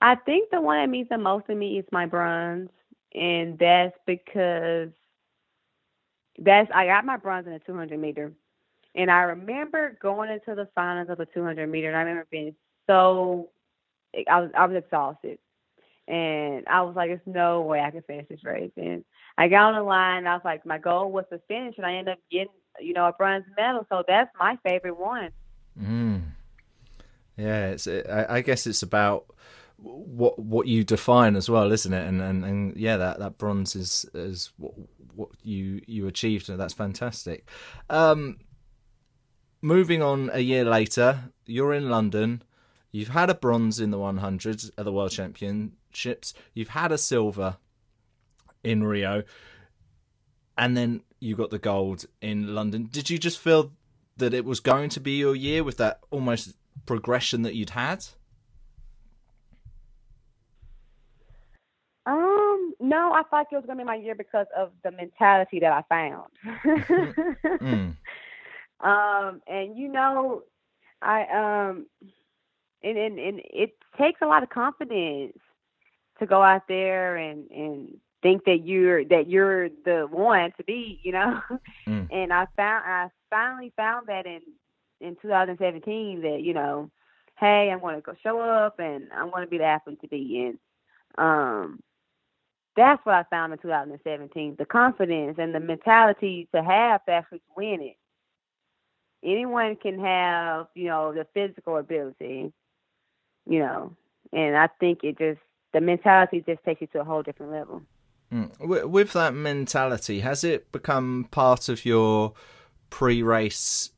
I 0.00 0.14
think 0.14 0.50
the 0.50 0.60
one 0.60 0.78
that 0.78 0.90
means 0.90 1.08
the 1.08 1.18
most 1.18 1.46
to 1.46 1.54
me 1.54 1.78
is 1.78 1.84
my 1.90 2.06
bronze, 2.06 2.70
and 3.14 3.58
that's 3.58 3.96
because 4.06 4.90
that's 6.38 6.70
I 6.72 6.86
got 6.86 7.04
my 7.04 7.16
bronze 7.16 7.46
in 7.46 7.52
the 7.52 7.58
200 7.58 7.98
meter, 7.98 8.32
and 8.94 9.10
I 9.10 9.22
remember 9.22 9.98
going 10.00 10.30
into 10.30 10.54
the 10.54 10.68
finals 10.74 11.08
of 11.10 11.18
the 11.18 11.26
200 11.26 11.66
meter, 11.68 11.88
and 11.88 11.96
I 11.96 12.00
remember 12.00 12.26
being 12.30 12.54
so 12.86 13.50
I 14.30 14.40
was 14.40 14.50
I 14.56 14.66
was 14.66 14.76
exhausted 14.76 15.38
and 16.08 16.66
I 16.66 16.80
was 16.82 16.96
like, 16.96 17.10
there's 17.10 17.20
no 17.26 17.60
way 17.60 17.80
I 17.80 17.90
can 17.90 18.02
finish 18.02 18.26
this 18.28 18.42
race. 18.42 18.72
And 18.78 19.04
I 19.36 19.48
got 19.48 19.74
on 19.74 19.74
the 19.74 19.82
line. 19.82 20.18
and 20.18 20.28
I 20.28 20.34
was 20.34 20.42
like, 20.44 20.64
my 20.64 20.78
goal 20.78 21.12
was 21.12 21.26
to 21.30 21.38
finish, 21.48 21.74
and 21.76 21.84
I 21.84 21.96
ended 21.96 22.14
up 22.14 22.18
getting, 22.30 22.48
you 22.80 22.92
know, 22.92 23.06
a 23.06 23.12
bronze 23.12 23.44
medal. 23.56 23.86
So 23.88 24.02
that's 24.06 24.30
my 24.38 24.58
favorite 24.62 24.98
one. 24.98 25.30
Mm. 25.80 26.22
Yeah, 27.36 27.68
it's. 27.68 27.86
I, 27.86 28.40
guess 28.40 28.66
it's 28.66 28.82
about 28.82 29.26
what 29.76 30.38
what 30.38 30.66
you 30.66 30.82
define 30.82 31.36
as 31.36 31.48
well, 31.48 31.70
isn't 31.70 31.92
it? 31.92 32.06
And 32.06 32.20
and, 32.20 32.44
and 32.44 32.76
yeah, 32.76 32.96
that, 32.96 33.20
that 33.20 33.38
bronze 33.38 33.76
is 33.76 34.04
is 34.12 34.50
what, 34.56 34.74
what 35.14 35.28
you 35.42 35.80
you 35.86 36.06
achieved, 36.08 36.48
that's 36.48 36.74
fantastic. 36.74 37.48
Um, 37.88 38.38
moving 39.62 40.02
on 40.02 40.30
a 40.32 40.40
year 40.40 40.64
later, 40.64 41.30
you're 41.46 41.74
in 41.74 41.88
London. 41.88 42.42
You've 42.90 43.08
had 43.08 43.28
a 43.28 43.34
bronze 43.34 43.80
in 43.80 43.90
the 43.90 43.98
100 43.98 44.64
at 44.78 44.84
the 44.84 44.92
World 44.92 45.10
Championships. 45.10 46.32
You've 46.54 46.70
had 46.70 46.90
a 46.90 46.96
silver 46.96 47.58
in 48.64 48.82
Rio. 48.82 49.22
and 50.56 50.76
then 50.76 51.02
you 51.20 51.36
got 51.36 51.50
the 51.50 51.58
gold 51.58 52.06
in 52.20 52.54
London. 52.54 52.88
Did 52.90 53.10
you 53.10 53.18
just 53.18 53.38
feel 53.38 53.72
that 54.16 54.34
it 54.34 54.44
was 54.44 54.60
going 54.60 54.88
to 54.90 55.00
be 55.00 55.12
your 55.18 55.34
year 55.34 55.62
with 55.64 55.76
that 55.78 56.00
almost 56.10 56.54
progression 56.86 57.42
that 57.42 57.54
you'd 57.54 57.70
had? 57.70 58.04
Um, 62.06 62.74
no, 62.80 63.12
I 63.12 63.22
thought 63.30 63.46
it 63.52 63.56
was 63.56 63.64
gonna 63.66 63.78
be 63.78 63.84
my 63.84 63.96
year 63.96 64.14
because 64.14 64.46
of 64.56 64.72
the 64.82 64.90
mentality 64.90 65.60
that 65.60 65.72
I 65.72 65.82
found. 65.88 66.30
Mm. 67.60 67.96
Um, 68.80 69.42
and 69.48 69.76
you 69.76 69.88
know, 69.88 70.44
I 71.02 71.22
um, 71.22 71.86
and, 72.82 72.96
and 72.96 73.18
and 73.18 73.40
it 73.44 73.76
takes 73.98 74.20
a 74.22 74.26
lot 74.26 74.44
of 74.44 74.50
confidence 74.50 75.36
to 76.20 76.26
go 76.26 76.42
out 76.42 76.68
there 76.68 77.16
and 77.16 77.50
and 77.50 77.96
think 78.22 78.44
that 78.44 78.66
you're 78.66 79.04
that 79.06 79.28
you're 79.28 79.68
the 79.84 80.06
one 80.10 80.52
to 80.56 80.64
be, 80.64 81.00
you 81.02 81.12
know. 81.12 81.40
Mm. 81.86 82.08
And 82.12 82.32
I 82.32 82.46
found 82.56 82.84
I 82.86 83.08
finally 83.30 83.72
found 83.76 84.06
that 84.08 84.26
in 84.26 84.40
in 85.00 85.16
2017 85.22 86.22
that 86.22 86.40
you 86.42 86.54
know, 86.54 86.90
hey, 87.38 87.70
I'm 87.70 87.80
going 87.80 87.96
to 87.96 88.00
go 88.00 88.14
show 88.22 88.40
up 88.40 88.78
and 88.78 89.08
I'm 89.14 89.30
going 89.30 89.44
to 89.44 89.50
be 89.50 89.58
the 89.58 89.64
athlete 89.64 90.00
to 90.02 90.08
be 90.08 90.46
in. 90.46 90.58
Um, 91.22 91.80
that's 92.76 93.04
what 93.04 93.14
I 93.14 93.24
found 93.24 93.52
in 93.52 93.58
2017: 93.58 94.56
the 94.58 94.64
confidence 94.64 95.36
and 95.38 95.54
the 95.54 95.60
mentality 95.60 96.48
to 96.54 96.62
have 96.62 97.04
to 97.06 97.12
actually 97.12 97.42
win 97.56 97.80
it. 97.80 97.96
Anyone 99.24 99.74
can 99.76 99.98
have, 99.98 100.68
you 100.74 100.86
know, 100.86 101.12
the 101.12 101.26
physical 101.34 101.76
ability, 101.76 102.52
you 103.46 103.58
know, 103.58 103.96
and 104.32 104.56
I 104.56 104.68
think 104.78 105.02
it 105.02 105.18
just 105.18 105.40
the 105.72 105.80
mentality 105.80 106.42
just 106.46 106.62
takes 106.64 106.80
you 106.80 106.86
to 106.88 107.00
a 107.00 107.04
whole 107.04 107.22
different 107.22 107.52
level. 107.52 107.82
Mm. 108.32 108.88
With 108.88 109.12
that 109.14 109.34
mentality, 109.34 110.20
has 110.20 110.44
it 110.44 110.70
become 110.70 111.28
part 111.30 111.68
of 111.68 111.84
your 111.84 112.34
pre-race 112.90 113.90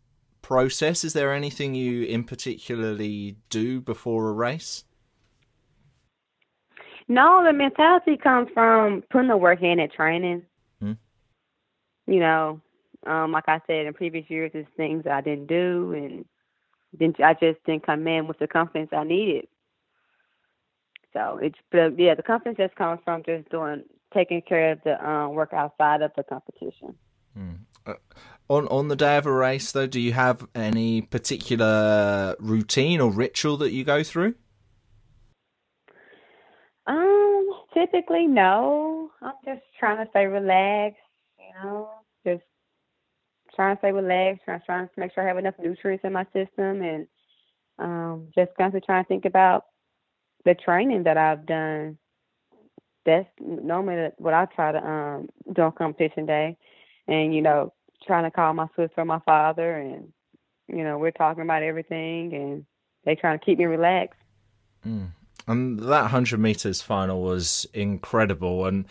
process? 0.43 1.05
Is 1.05 1.13
there 1.13 1.33
anything 1.33 1.75
you 1.75 2.05
in 2.05 2.25
particularly 2.25 3.37
do 3.49 3.81
before 3.81 4.29
a 4.29 4.33
race? 4.33 4.85
No, 7.09 7.43
the 7.45 7.53
mentality 7.53 8.17
comes 8.17 8.49
from 8.55 9.03
putting 9.11 9.29
the 9.29 9.37
work 9.37 9.63
in 9.63 9.81
at 9.81 9.93
training. 9.93 10.43
Hmm. 10.81 10.93
You 12.07 12.21
know, 12.21 12.61
um, 13.05 13.33
like 13.33 13.49
I 13.49 13.61
said 13.67 13.87
in 13.87 13.95
previous 13.95 14.31
years, 14.31 14.53
there's 14.53 14.67
things 14.77 15.05
I 15.11 15.21
didn't 15.21 15.49
do, 15.49 15.93
and 15.93 16.25
then 16.97 17.15
I 17.25 17.35
just 17.35 17.65
didn't 17.65 17.85
come 17.85 18.07
in 18.07 18.29
with 18.29 18.39
the 18.39 18.47
confidence 18.47 18.91
I 18.93 19.03
needed. 19.03 19.49
So 21.13 21.41
it's, 21.43 21.59
but 21.73 21.99
yeah, 21.99 22.15
the 22.15 22.23
confidence 22.23 22.59
just 22.59 22.77
comes 22.77 23.01
from 23.05 23.25
just 23.25 23.49
doing, 23.51 23.83
taking 24.13 24.43
care 24.43 24.73
of 24.73 24.81
the 24.85 25.09
um, 25.09 25.35
work 25.35 25.53
outside 25.53 26.03
of 26.03 26.13
the 26.17 26.23
competition. 26.23 26.95
On 28.49 28.67
on 28.67 28.89
the 28.89 28.97
day 28.97 29.17
of 29.17 29.27
a 29.27 29.33
race, 29.33 29.71
though, 29.71 29.87
do 29.87 30.01
you 30.01 30.13
have 30.13 30.47
any 30.55 31.03
particular 31.03 32.35
routine 32.41 33.01
or 33.01 33.11
ritual 33.11 33.57
that 33.59 33.71
you 33.71 33.85
go 33.85 34.03
through? 34.03 34.35
Um, 36.87 37.49
typically 37.73 38.27
no. 38.27 39.11
I'm 39.23 39.35
just 39.45 39.63
trying 39.79 40.05
to 40.05 40.11
stay 40.11 40.27
relaxed, 40.27 40.99
you 41.39 41.63
know, 41.63 41.91
just 42.27 42.43
trying 43.55 43.77
to 43.77 43.81
stay 43.81 43.93
relaxed, 43.93 44.43
trying 44.45 44.61
trying 44.67 44.89
to 44.89 45.01
make 45.01 45.15
sure 45.15 45.23
I 45.23 45.29
have 45.29 45.39
enough 45.39 45.55
nutrients 45.63 46.05
in 46.05 46.13
my 46.13 46.25
system 46.33 46.83
and 46.83 47.07
um 47.79 48.29
just 48.35 48.51
constantly 48.59 48.85
trying 48.85 49.05
to 49.05 49.09
think 49.09 49.25
about 49.25 49.67
the 50.45 50.55
training 50.55 51.05
that 51.05 51.17
I've 51.17 51.47
done. 51.47 51.99
That's 53.07 53.29
normally 53.41 54.11
what 54.19 54.35
I 54.35 54.47
try 54.47 54.73
to 54.73 54.87
um 54.87 55.29
do 55.53 55.63
on 55.63 55.73
competition 55.73 56.27
day. 56.27 56.57
And, 57.09 57.35
you 57.35 57.43
know, 57.43 57.73
trying 58.07 58.25
to 58.25 58.31
call 58.31 58.53
my 58.55 58.67
sister 58.77 59.05
my 59.05 59.21
father 59.21 59.77
and 59.77 60.13
you 60.69 60.85
know, 60.85 60.99
we're 60.99 61.11
talking 61.11 61.43
about 61.43 61.63
everything 61.63 62.35
and 62.35 62.65
they 63.05 63.15
trying 63.15 63.39
to 63.39 63.45
keep 63.45 63.59
me 63.59 63.65
relaxed. 63.65 64.21
And 65.47 65.81
that 65.81 66.03
100 66.03 66.39
meters 66.39 66.81
final 66.81 67.23
was 67.23 67.67
incredible 67.75 68.67
and 68.67 68.87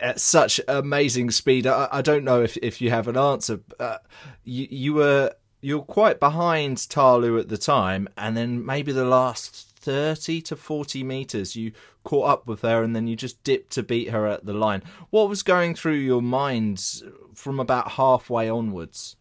at 0.00 0.20
such 0.20 0.60
amazing 0.68 1.30
speed. 1.30 1.66
I, 1.66 1.88
I 1.90 2.02
don't 2.02 2.24
know 2.24 2.42
if, 2.42 2.56
if 2.58 2.80
you 2.80 2.90
have 2.90 3.08
an 3.08 3.16
answer. 3.16 3.60
Uh, 3.78 3.98
you, 4.44 4.66
you 4.70 4.94
were 4.94 5.34
you're 5.60 5.82
quite 5.82 6.20
behind 6.20 6.88
Ta 6.88 7.16
Lou 7.16 7.38
at 7.38 7.48
the 7.48 7.58
time, 7.58 8.08
and 8.16 8.34
then 8.34 8.64
maybe 8.64 8.92
the 8.92 9.04
last 9.04 9.69
30 9.80 10.42
to 10.42 10.56
40 10.56 11.02
meters 11.02 11.56
you 11.56 11.72
caught 12.04 12.28
up 12.28 12.46
with 12.46 12.62
her, 12.62 12.82
and 12.82 12.94
then 12.94 13.06
you 13.06 13.16
just 13.16 13.42
dipped 13.44 13.72
to 13.72 13.82
beat 13.82 14.10
her 14.10 14.26
at 14.26 14.44
the 14.46 14.52
line. 14.52 14.82
What 15.10 15.28
was 15.28 15.42
going 15.42 15.74
through 15.74 15.94
your 15.94 16.22
mind 16.22 17.02
from 17.34 17.60
about 17.60 17.92
halfway 17.92 18.48
onwards? 18.48 19.16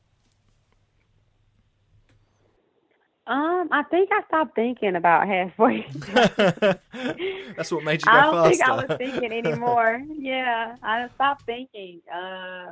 Um, 3.29 3.69
I 3.71 3.83
think 3.83 4.09
I 4.11 4.23
stopped 4.27 4.55
thinking 4.55 4.95
about 4.95 5.27
halfway. 5.27 5.85
That's 7.55 7.71
what 7.71 7.83
made 7.83 8.01
you 8.01 8.11
go 8.11 8.11
faster. 8.11 8.15
I 8.15 8.31
don't 8.31 8.33
faster. 8.33 8.49
think 8.49 8.63
I 8.63 8.75
was 8.75 8.97
thinking 8.97 9.31
anymore. 9.31 10.01
yeah, 10.17 10.75
I 10.81 11.07
stopped 11.13 11.45
thinking. 11.45 12.01
Uh, 12.11 12.71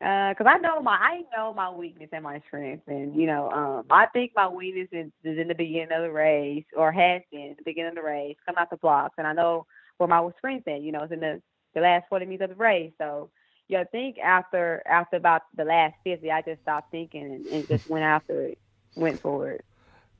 uh, 0.00 0.32
cause 0.34 0.46
I 0.48 0.58
know 0.58 0.80
my 0.80 0.92
I 0.92 1.22
know 1.36 1.52
my 1.52 1.70
weakness 1.70 2.10
and 2.12 2.22
my 2.22 2.40
strength, 2.46 2.84
and 2.86 3.16
you 3.16 3.26
know, 3.26 3.50
um, 3.50 3.84
I 3.90 4.06
think 4.06 4.32
my 4.36 4.48
weakness 4.48 4.88
is, 4.92 5.10
is 5.24 5.38
in 5.38 5.48
the 5.48 5.54
beginning 5.54 5.92
of 5.92 6.02
the 6.02 6.10
race, 6.12 6.64
or 6.76 6.92
has 6.92 7.22
been 7.32 7.40
in 7.40 7.54
the 7.58 7.64
beginning 7.64 7.90
of 7.90 7.94
the 7.96 8.02
race, 8.02 8.36
coming 8.46 8.60
out 8.60 8.70
the 8.70 8.76
blocks, 8.76 9.14
and 9.18 9.26
I 9.26 9.32
know 9.32 9.66
where 9.96 10.08
my 10.08 10.28
strength 10.38 10.68
is. 10.68 10.84
You 10.84 10.92
know, 10.92 11.02
it's 11.02 11.12
in 11.12 11.20
the 11.20 11.42
the 11.74 11.80
last 11.80 12.06
forty 12.08 12.26
meters 12.26 12.50
of 12.50 12.56
the 12.56 12.62
race. 12.62 12.92
So, 12.98 13.30
you 13.66 13.76
know, 13.76 13.82
I 13.82 13.86
think 13.86 14.18
after 14.18 14.82
after 14.86 15.16
about 15.16 15.42
the 15.56 15.64
last 15.64 15.94
fifty, 16.04 16.30
I 16.30 16.42
just 16.42 16.62
stopped 16.62 16.92
thinking 16.92 17.24
and, 17.24 17.46
and 17.46 17.66
just 17.66 17.90
went 17.90 18.04
after 18.04 18.42
it, 18.42 18.58
went 18.94 19.18
for 19.18 19.50
it. 19.50 19.64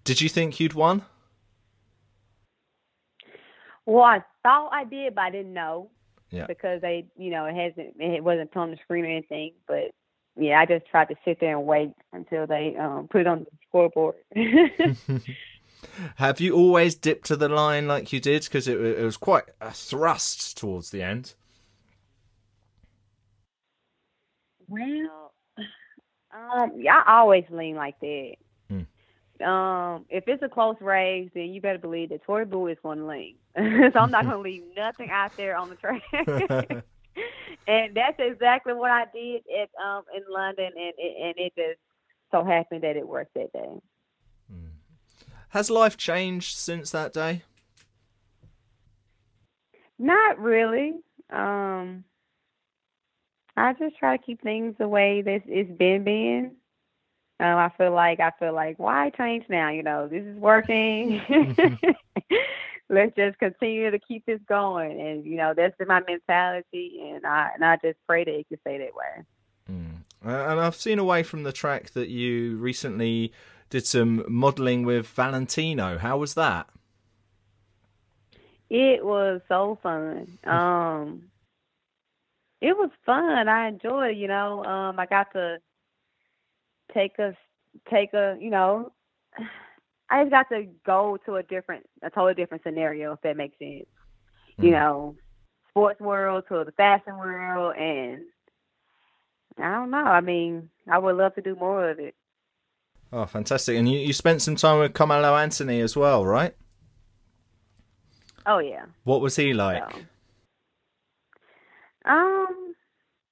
Did 0.02 0.20
you 0.20 0.28
think 0.28 0.58
you'd 0.58 0.74
won? 0.74 1.04
Well, 3.86 4.02
I 4.02 4.24
thought 4.42 4.70
I 4.72 4.84
did, 4.84 5.14
but 5.14 5.22
I 5.22 5.30
didn't 5.30 5.54
know. 5.54 5.90
Yeah. 6.30 6.46
Because 6.46 6.80
they, 6.80 7.06
you 7.16 7.30
know, 7.30 7.46
it 7.46 7.54
hasn't, 7.54 7.94
it 7.98 8.22
wasn't 8.22 8.56
on 8.56 8.70
the 8.70 8.76
screen 8.76 9.04
or 9.04 9.08
anything. 9.08 9.52
But 9.66 9.92
yeah, 10.36 10.60
I 10.60 10.66
just 10.66 10.86
tried 10.86 11.08
to 11.08 11.14
sit 11.24 11.40
there 11.40 11.56
and 11.56 11.66
wait 11.66 11.92
until 12.12 12.46
they 12.46 12.76
um, 12.76 13.08
put 13.10 13.22
it 13.22 13.26
on 13.26 13.40
the 13.40 13.50
scoreboard. 13.68 14.16
Have 16.16 16.40
you 16.40 16.54
always 16.54 16.94
dipped 16.94 17.26
to 17.26 17.36
the 17.36 17.48
line 17.48 17.86
like 17.86 18.12
you 18.12 18.20
did? 18.20 18.44
Because 18.44 18.68
it, 18.68 18.80
it 18.80 19.04
was 19.04 19.16
quite 19.16 19.44
a 19.60 19.70
thrust 19.70 20.58
towards 20.58 20.90
the 20.90 21.02
end. 21.02 21.34
well, 24.68 25.32
um, 26.30 26.72
yeah, 26.76 27.02
I 27.06 27.18
always 27.18 27.44
lean 27.50 27.74
like 27.76 27.98
that. 28.00 28.34
Um, 29.40 30.04
if 30.08 30.24
it's 30.26 30.42
a 30.42 30.48
close 30.48 30.76
race, 30.80 31.30
then 31.34 31.44
you 31.44 31.60
better 31.60 31.78
believe 31.78 32.08
that 32.08 32.24
Tori 32.24 32.44
Boo 32.44 32.66
is 32.66 32.76
going 32.82 32.98
to 32.98 33.06
lean. 33.06 33.36
so 33.92 33.98
I'm 33.98 34.10
not 34.10 34.24
going 34.24 34.36
to 34.36 34.38
leave 34.38 34.64
nothing 34.76 35.10
out 35.10 35.32
there 35.36 35.56
on 35.56 35.70
the 35.70 35.76
track. 35.76 36.02
and 37.66 37.94
that's 37.94 38.16
exactly 38.18 38.72
what 38.72 38.90
I 38.90 39.06
did 39.12 39.42
at 39.60 39.70
um 39.84 40.04
in 40.14 40.22
London, 40.28 40.70
and 40.76 40.94
it, 40.96 41.16
and 41.22 41.34
it 41.36 41.52
just 41.56 41.80
so 42.30 42.44
happened 42.44 42.82
that 42.82 42.96
it 42.96 43.06
worked 43.06 43.34
that 43.34 43.52
day. 43.52 43.80
Has 45.50 45.70
life 45.70 45.96
changed 45.96 46.56
since 46.58 46.90
that 46.90 47.14
day? 47.14 47.42
Not 49.98 50.38
really. 50.38 50.94
Um, 51.30 52.04
I 53.56 53.72
just 53.72 53.96
try 53.98 54.16
to 54.16 54.22
keep 54.22 54.42
things 54.42 54.74
the 54.78 54.88
way 54.88 55.22
that 55.22 55.42
it's 55.46 55.70
been 55.78 56.04
been. 56.04 56.52
Um, 57.40 57.56
I 57.56 57.70
feel 57.78 57.92
like 57.92 58.20
I 58.20 58.32
feel 58.38 58.52
like 58.52 58.78
why 58.78 59.10
change 59.10 59.46
now? 59.48 59.70
You 59.70 59.82
know, 59.82 60.06
this 60.06 60.22
is 60.22 60.36
working. 60.36 61.22
Let's 62.90 63.14
just 63.16 63.38
continue 63.38 63.90
to 63.90 63.98
keep 63.98 64.24
this 64.24 64.40
going, 64.48 65.00
and 65.00 65.24
you 65.24 65.36
know 65.36 65.52
that's 65.54 65.74
my 65.86 66.00
mentality, 66.06 67.00
and 67.02 67.26
I 67.26 67.50
and 67.54 67.64
I 67.64 67.76
just 67.76 67.98
pray 68.06 68.24
that 68.24 68.30
it 68.30 68.48
can 68.48 68.58
stay 68.60 68.78
that 68.78 68.94
way. 68.94 69.24
Uh, 70.24 70.30
and 70.30 70.60
I've 70.60 70.74
seen 70.74 70.98
away 70.98 71.22
from 71.22 71.44
the 71.44 71.52
track 71.52 71.90
that 71.90 72.08
you 72.08 72.56
recently 72.56 73.32
did 73.70 73.86
some 73.86 74.24
modelling 74.28 74.84
with 74.84 75.06
Valentino. 75.06 75.98
How 75.98 76.18
was 76.18 76.34
that? 76.34 76.68
It 78.68 79.04
was 79.04 79.40
so 79.48 79.78
fun. 79.82 80.38
Um, 80.46 81.24
it 82.60 82.76
was 82.76 82.90
fun. 83.06 83.48
I 83.48 83.68
enjoyed. 83.68 84.16
You 84.16 84.26
know, 84.26 84.64
um, 84.64 84.98
I 84.98 85.06
got 85.06 85.32
to 85.34 85.58
take 86.92 87.16
a 87.20 87.36
take 87.88 88.12
a 88.14 88.36
you 88.40 88.50
know, 88.50 88.90
I 90.10 90.22
just 90.22 90.30
got 90.30 90.48
to 90.50 90.66
go 90.86 91.18
to 91.26 91.36
a 91.36 91.42
different, 91.42 91.86
a 92.02 92.10
totally 92.10 92.34
different 92.34 92.62
scenario 92.62 93.12
if 93.12 93.20
that 93.22 93.36
makes 93.36 93.58
sense. 93.58 93.86
You 94.60 94.72
know, 94.72 95.14
sports 95.68 96.00
world 96.00 96.44
to 96.48 96.64
the 96.64 96.72
fashion 96.72 97.16
world, 97.16 97.76
and 97.76 98.22
I 99.56 99.72
don't 99.74 99.90
know. 99.90 99.98
I 99.98 100.20
mean, 100.20 100.70
I 100.90 100.98
would 100.98 101.16
love 101.16 101.34
to 101.36 101.42
do 101.42 101.54
more 101.54 101.90
of 101.90 102.00
it. 102.00 102.14
Oh, 103.12 103.26
fantastic! 103.26 103.76
And 103.76 103.88
you, 103.88 103.98
you 103.98 104.12
spent 104.12 104.42
some 104.42 104.56
time 104.56 104.80
with 104.80 104.94
Carmelo 104.94 105.36
Anthony 105.36 105.80
as 105.80 105.96
well, 105.96 106.26
right? 106.26 106.54
Oh 108.46 108.58
yeah. 108.58 108.86
What 109.04 109.20
was 109.20 109.36
he 109.36 109.52
like? 109.52 109.82
So, 109.92 110.00
Um, 112.04 112.74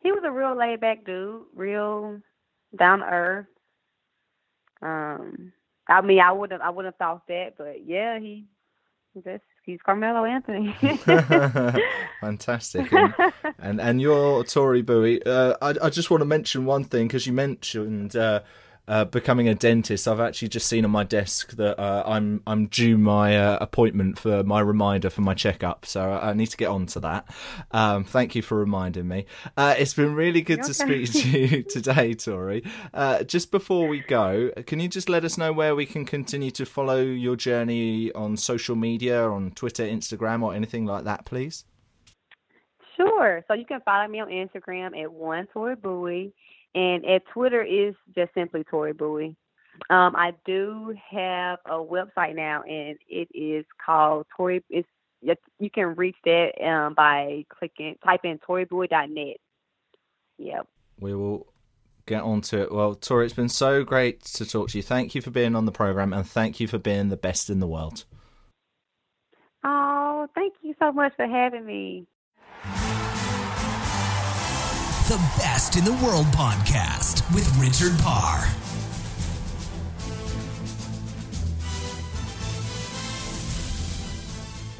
he 0.02 0.12
was 0.12 0.22
a 0.24 0.30
real 0.30 0.54
laid 0.54 0.80
back 0.80 1.04
dude, 1.04 1.44
real 1.54 2.20
down 2.76 2.98
to 3.00 3.06
earth. 3.06 3.46
Um, 4.82 5.52
I 5.88 6.00
mean, 6.00 6.20
I 6.20 6.32
wouldn't, 6.32 6.62
I 6.62 6.70
wouldn't 6.70 6.94
have 6.94 6.98
thought 6.98 7.26
that, 7.28 7.54
but 7.56 7.86
yeah, 7.86 8.18
he, 8.18 8.44
that's, 9.24 9.42
he's 9.62 9.80
Carmelo 9.84 10.24
Anthony. 10.24 10.74
Fantastic. 12.20 12.92
And, 12.92 13.14
and 13.58 13.80
and 13.80 14.00
you're 14.00 14.44
Tori 14.44 14.82
Bowie. 14.82 15.22
Uh, 15.24 15.54
I 15.62 15.74
I 15.82 15.90
just 15.90 16.10
want 16.10 16.20
to 16.22 16.26
mention 16.26 16.64
one 16.64 16.84
thing 16.84 17.06
because 17.06 17.26
you 17.26 17.32
mentioned 17.32 18.16
uh, 18.16 18.40
uh, 18.88 19.04
becoming 19.04 19.48
a 19.48 19.54
dentist. 19.54 20.06
I've 20.06 20.20
actually 20.20 20.48
just 20.48 20.66
seen 20.66 20.84
on 20.84 20.90
my 20.90 21.04
desk 21.04 21.52
that 21.52 21.78
uh, 21.78 22.02
I'm 22.06 22.42
I'm 22.46 22.66
due 22.66 22.96
my 22.98 23.36
uh, 23.36 23.58
appointment 23.60 24.18
for 24.18 24.42
my 24.44 24.60
reminder 24.60 25.10
for 25.10 25.22
my 25.22 25.34
checkup, 25.34 25.86
so 25.86 26.12
I 26.22 26.32
need 26.34 26.46
to 26.46 26.56
get 26.56 26.68
on 26.68 26.86
to 26.86 27.00
that. 27.00 27.28
Um, 27.72 28.04
thank 28.04 28.34
you 28.34 28.42
for 28.42 28.58
reminding 28.58 29.08
me. 29.08 29.26
Uh, 29.56 29.74
it's 29.78 29.94
been 29.94 30.14
really 30.14 30.40
good 30.40 30.62
to 30.62 30.74
speak 30.74 31.12
to 31.12 31.28
you 31.28 31.62
today, 31.68 32.14
Tori. 32.14 32.62
Uh, 32.94 33.22
just 33.24 33.50
before 33.50 33.88
we 33.88 34.00
go, 34.00 34.50
can 34.66 34.80
you 34.80 34.88
just 34.88 35.08
let 35.08 35.24
us 35.24 35.36
know 35.36 35.52
where 35.52 35.74
we 35.74 35.86
can 35.86 36.04
continue 36.04 36.50
to 36.52 36.64
follow 36.64 37.00
your 37.00 37.36
journey 37.36 38.12
on 38.12 38.36
social 38.36 38.76
media, 38.76 39.28
on 39.28 39.50
Twitter, 39.52 39.84
Instagram, 39.84 40.42
or 40.42 40.54
anything 40.54 40.86
like 40.86 41.04
that, 41.04 41.24
please? 41.24 41.64
Sure. 42.96 43.44
So 43.46 43.54
you 43.54 43.66
can 43.66 43.80
follow 43.82 44.08
me 44.08 44.20
on 44.20 44.28
Instagram 44.28 44.98
at 45.00 45.12
one 45.12 45.46
Tori 45.52 45.76
Bowie 45.76 46.32
and 46.76 47.04
at 47.06 47.22
Twitter 47.32 47.62
is 47.62 47.94
just 48.14 48.32
simply 48.34 48.62
Tori 48.62 48.92
Bowie. 48.92 49.34
Um, 49.90 50.14
I 50.14 50.32
do 50.44 50.94
have 51.10 51.58
a 51.66 51.74
website 51.74 52.36
now, 52.36 52.62
and 52.62 52.96
it 53.08 53.28
is 53.34 53.64
called 53.84 54.26
Tori. 54.36 54.62
It's 54.70 54.88
you 55.58 55.70
can 55.70 55.94
reach 55.96 56.16
that 56.24 56.52
um, 56.62 56.94
by 56.94 57.44
clicking 57.48 57.96
type 58.04 58.20
in 58.24 58.38
ToriBowie.net. 58.38 59.36
Yep. 60.38 60.68
We 61.00 61.14
will 61.14 61.46
get 62.04 62.22
onto 62.22 62.58
it. 62.58 62.70
Well, 62.70 62.94
Tori, 62.94 63.24
it's 63.24 63.34
been 63.34 63.48
so 63.48 63.82
great 63.82 64.22
to 64.24 64.46
talk 64.46 64.68
to 64.70 64.78
you. 64.78 64.82
Thank 64.82 65.14
you 65.14 65.22
for 65.22 65.30
being 65.30 65.56
on 65.56 65.64
the 65.64 65.72
program, 65.72 66.12
and 66.12 66.26
thank 66.26 66.60
you 66.60 66.68
for 66.68 66.78
being 66.78 67.08
the 67.08 67.16
best 67.16 67.50
in 67.50 67.60
the 67.60 67.66
world. 67.66 68.04
Oh, 69.64 70.28
thank 70.34 70.54
you 70.62 70.74
so 70.78 70.92
much 70.92 71.14
for 71.16 71.26
having 71.26 71.64
me 71.64 72.06
the 75.08 75.16
Best 75.38 75.76
in 75.76 75.84
the 75.84 75.92
World 76.04 76.26
podcast 76.34 77.32
with 77.32 77.46
Richard 77.60 77.96
Parr. 78.02 78.44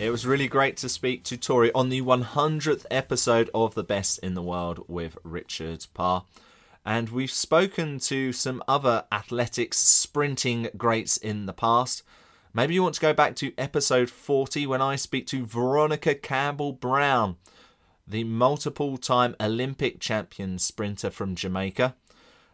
It 0.01 0.11
was 0.11 0.27
really 0.27 0.49
great 0.49 0.77
to 0.79 0.89
speak 0.89 1.22
to 1.24 1.37
Tori 1.37 1.70
on 1.74 1.91
the 1.91 2.03
100th 2.03 2.87
episode 2.91 3.51
of 3.55 3.77
The 3.77 3.85
Best 3.85 4.18
in 4.18 4.35
the 4.35 4.43
World 4.43 4.85
with 4.89 5.16
Richard 5.22 5.87
Parr. 5.95 6.24
And 6.85 7.11
we've 7.11 7.31
spoken 7.31 8.01
to 8.01 8.33
some 8.33 8.64
other 8.66 9.05
athletics 9.12 9.79
sprinting 9.79 10.70
greats 10.77 11.16
in 11.16 11.47
the 11.47 11.53
past. 11.53 12.03
Maybe 12.53 12.74
you 12.74 12.83
want 12.83 12.97
to 12.97 13.01
go 13.01 13.12
back 13.12 13.37
to 13.37 13.53
episode 13.57 14.11
40 14.11 14.66
when 14.66 14.83
I 14.83 14.97
speak 14.97 15.29
to 15.29 15.47
Veronica 15.47 16.16
Campbell 16.16 16.72
Brown 16.72 17.37
the 18.07 18.25
multiple 18.25 18.97
time 18.97 19.35
Olympic 19.41 20.01
champion 20.01 20.59
sprinter 20.59 21.11
from 21.11 21.35
Jamaica. 21.35 21.95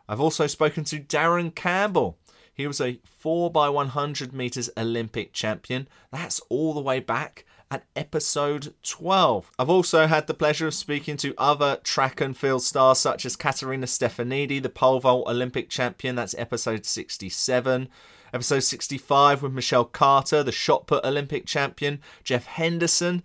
I've 0.08 0.20
also 0.20 0.46
spoken 0.46 0.84
to 0.84 1.00
Darren 1.00 1.54
Campbell. 1.54 2.18
He 2.54 2.66
was 2.66 2.80
a 2.80 3.00
4x100 3.24 4.32
metres 4.32 4.70
Olympic 4.76 5.32
champion. 5.32 5.88
That's 6.10 6.40
all 6.48 6.74
the 6.74 6.80
way 6.80 7.00
back 7.00 7.46
at 7.70 7.84
episode 7.96 8.74
12. 8.82 9.50
I've 9.58 9.70
also 9.70 10.06
had 10.06 10.26
the 10.26 10.34
pleasure 10.34 10.66
of 10.66 10.74
speaking 10.74 11.16
to 11.18 11.34
other 11.38 11.76
track 11.82 12.20
and 12.20 12.36
field 12.36 12.62
stars 12.62 12.98
such 12.98 13.24
as 13.24 13.36
Katerina 13.36 13.86
Stefanidi, 13.86 14.62
the 14.62 14.68
pole 14.68 15.00
vault 15.00 15.26
Olympic 15.26 15.70
champion. 15.70 16.14
That's 16.14 16.34
episode 16.36 16.84
67. 16.84 17.88
Episode 18.34 18.60
65 18.60 19.42
with 19.42 19.52
Michelle 19.52 19.86
Carter, 19.86 20.42
the 20.42 20.52
shot 20.52 20.86
put 20.86 21.04
Olympic 21.04 21.46
champion. 21.46 22.00
Jeff 22.22 22.44
Henderson, 22.44 23.22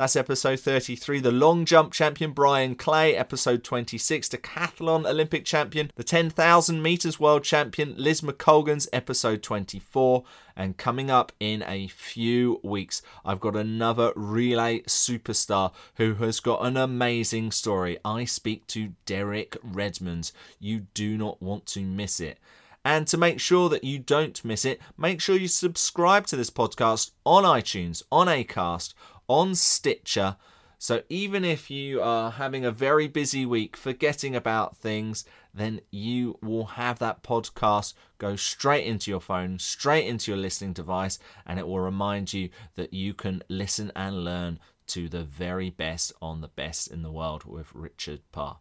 that's 0.00 0.16
episode 0.16 0.58
33. 0.58 1.20
The 1.20 1.30
long 1.30 1.66
jump 1.66 1.92
champion 1.92 2.32
Bryan 2.32 2.74
Clay, 2.74 3.14
episode 3.14 3.62
26. 3.62 4.30
Decathlon 4.30 5.06
Olympic 5.06 5.44
champion, 5.44 5.90
the 5.94 6.02
10,000 6.02 6.82
meters 6.82 7.20
world 7.20 7.44
champion 7.44 7.94
Liz 7.98 8.22
McColgan's 8.22 8.88
episode 8.94 9.42
24. 9.42 10.24
And 10.56 10.78
coming 10.78 11.10
up 11.10 11.32
in 11.38 11.62
a 11.66 11.88
few 11.88 12.60
weeks, 12.62 13.02
I've 13.26 13.40
got 13.40 13.54
another 13.54 14.14
relay 14.16 14.80
superstar 14.84 15.74
who 15.96 16.14
has 16.14 16.40
got 16.40 16.64
an 16.64 16.78
amazing 16.78 17.50
story. 17.50 17.98
I 18.02 18.24
speak 18.24 18.66
to 18.68 18.94
Derek 19.04 19.58
Redmond. 19.62 20.32
You 20.58 20.86
do 20.94 21.18
not 21.18 21.42
want 21.42 21.66
to 21.66 21.82
miss 21.82 22.20
it. 22.20 22.38
And 22.86 23.06
to 23.08 23.18
make 23.18 23.38
sure 23.38 23.68
that 23.68 23.84
you 23.84 23.98
don't 23.98 24.42
miss 24.42 24.64
it, 24.64 24.80
make 24.96 25.20
sure 25.20 25.36
you 25.36 25.48
subscribe 25.48 26.26
to 26.28 26.36
this 26.36 26.48
podcast 26.48 27.10
on 27.26 27.44
iTunes, 27.44 28.02
on 28.10 28.26
Acast, 28.26 28.94
on 29.30 29.54
Stitcher. 29.54 30.36
So 30.76 31.02
even 31.08 31.44
if 31.44 31.70
you 31.70 32.02
are 32.02 32.32
having 32.32 32.64
a 32.64 32.72
very 32.72 33.06
busy 33.06 33.46
week, 33.46 33.76
forgetting 33.76 34.34
about 34.34 34.76
things, 34.76 35.24
then 35.54 35.82
you 35.92 36.36
will 36.42 36.64
have 36.64 36.98
that 36.98 37.22
podcast 37.22 37.94
go 38.18 38.34
straight 38.34 38.86
into 38.86 39.08
your 39.08 39.20
phone, 39.20 39.60
straight 39.60 40.08
into 40.08 40.32
your 40.32 40.38
listening 40.38 40.72
device, 40.72 41.20
and 41.46 41.60
it 41.60 41.68
will 41.68 41.78
remind 41.78 42.32
you 42.32 42.48
that 42.74 42.92
you 42.92 43.14
can 43.14 43.40
listen 43.48 43.92
and 43.94 44.24
learn 44.24 44.58
to 44.88 45.08
the 45.08 45.22
very 45.22 45.70
best 45.70 46.12
on 46.20 46.40
the 46.40 46.48
best 46.48 46.88
in 46.88 47.02
the 47.02 47.12
world 47.12 47.44
with 47.44 47.72
Richard 47.72 48.22
Parr. 48.32 48.58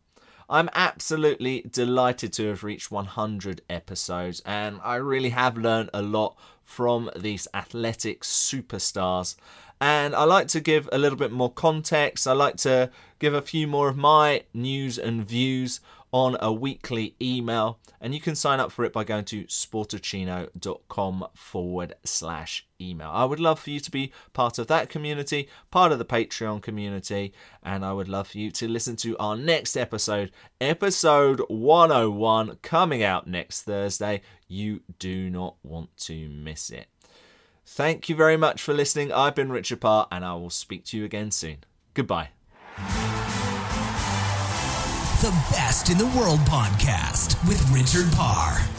I'm 0.52 0.70
absolutely 0.74 1.66
delighted 1.72 2.32
to 2.34 2.48
have 2.48 2.64
reached 2.64 2.92
100 2.92 3.62
episodes, 3.72 4.40
and 4.46 4.80
I 4.84 4.96
really 4.96 5.30
have 5.30 5.58
learned 5.58 5.90
a 5.96 6.04
lot 6.04 6.38
from 6.70 7.10
these 7.16 7.48
athletic 7.52 8.22
superstars. 8.22 9.36
And 9.82 10.16
I 10.16 10.24
like 10.26 10.48
to 10.50 10.60
give 10.60 10.88
a 10.92 11.00
little 11.00 11.18
bit 11.18 11.32
more 11.32 11.52
context. 11.52 12.28
I 12.28 12.34
like 12.34 12.58
to 12.58 12.92
give 13.18 13.34
a 13.34 13.42
few 13.42 13.66
more 13.66 13.90
of 13.90 13.98
my 13.98 14.44
news 14.54 15.00
and 15.00 15.28
views 15.28 15.82
on 16.12 16.38
a 16.39 16.51
weekly 16.51 17.16
email. 17.22 17.80
And 18.01 18.14
you 18.14 18.22
can 18.22 18.36
sign 18.36 18.60
up 18.60 18.72
for 18.72 18.86
it 18.86 18.93
by 18.93 19.03
going 19.03 19.26
to 19.26 19.43
sportocchino.com 19.45 21.28
forward 21.34 21.95
slash 22.03 22.66
email. 22.80 23.10
I 23.12 23.26
would 23.26 23.39
love 23.39 23.60
for 23.60 23.70
you 23.70 23.80
to 23.80 23.91
be 23.91 24.12
part 24.34 24.57
of 24.57 24.68
that 24.68 24.89
community, 24.89 25.49
part 25.70 25.91
of 25.91 25.99
the 25.99 26.05
Patreon 26.05 26.62
community. 26.62 27.34
And 27.62 27.84
I 27.84 27.93
would 27.93 28.07
love 28.07 28.30
for 28.30 28.38
you 28.38 28.51
to 28.51 28.68
listen 28.68 28.95
to 28.97 29.18
our 29.18 29.36
next 29.36 29.76
episode, 29.76 30.32
episode 30.62 31.41
101, 31.49 32.57
coming 32.62 33.03
out 33.03 33.28
next 33.28 33.64
Thursday. 33.64 34.22
You 34.47 34.82
do 34.97 35.30
not 35.30 35.55
want 35.64 35.95
to 35.97 36.30
miss 36.30 36.70
it. 36.70 36.88
Thank 37.66 38.10
you 38.10 38.16
very 38.16 38.38
much 38.38 38.62
for 38.62 38.74
listening. 38.74 39.14
I've 39.14 39.36
been 39.36 39.51
Richard 39.51 39.82
Parr, 39.82 40.07
and 40.12 40.26
I 40.26 40.34
will 40.34 40.49
speak 40.49 40.86
to 40.86 40.97
you 40.97 41.05
again 41.05 41.30
soon. 41.30 41.57
Goodbye. 41.93 42.30
The 45.22 45.32
Best 45.52 45.90
in 45.90 45.98
the 45.98 46.06
World 46.18 46.40
podcast 46.48 47.46
with 47.46 47.60
Richard 47.72 48.10
Parr. 48.14 48.79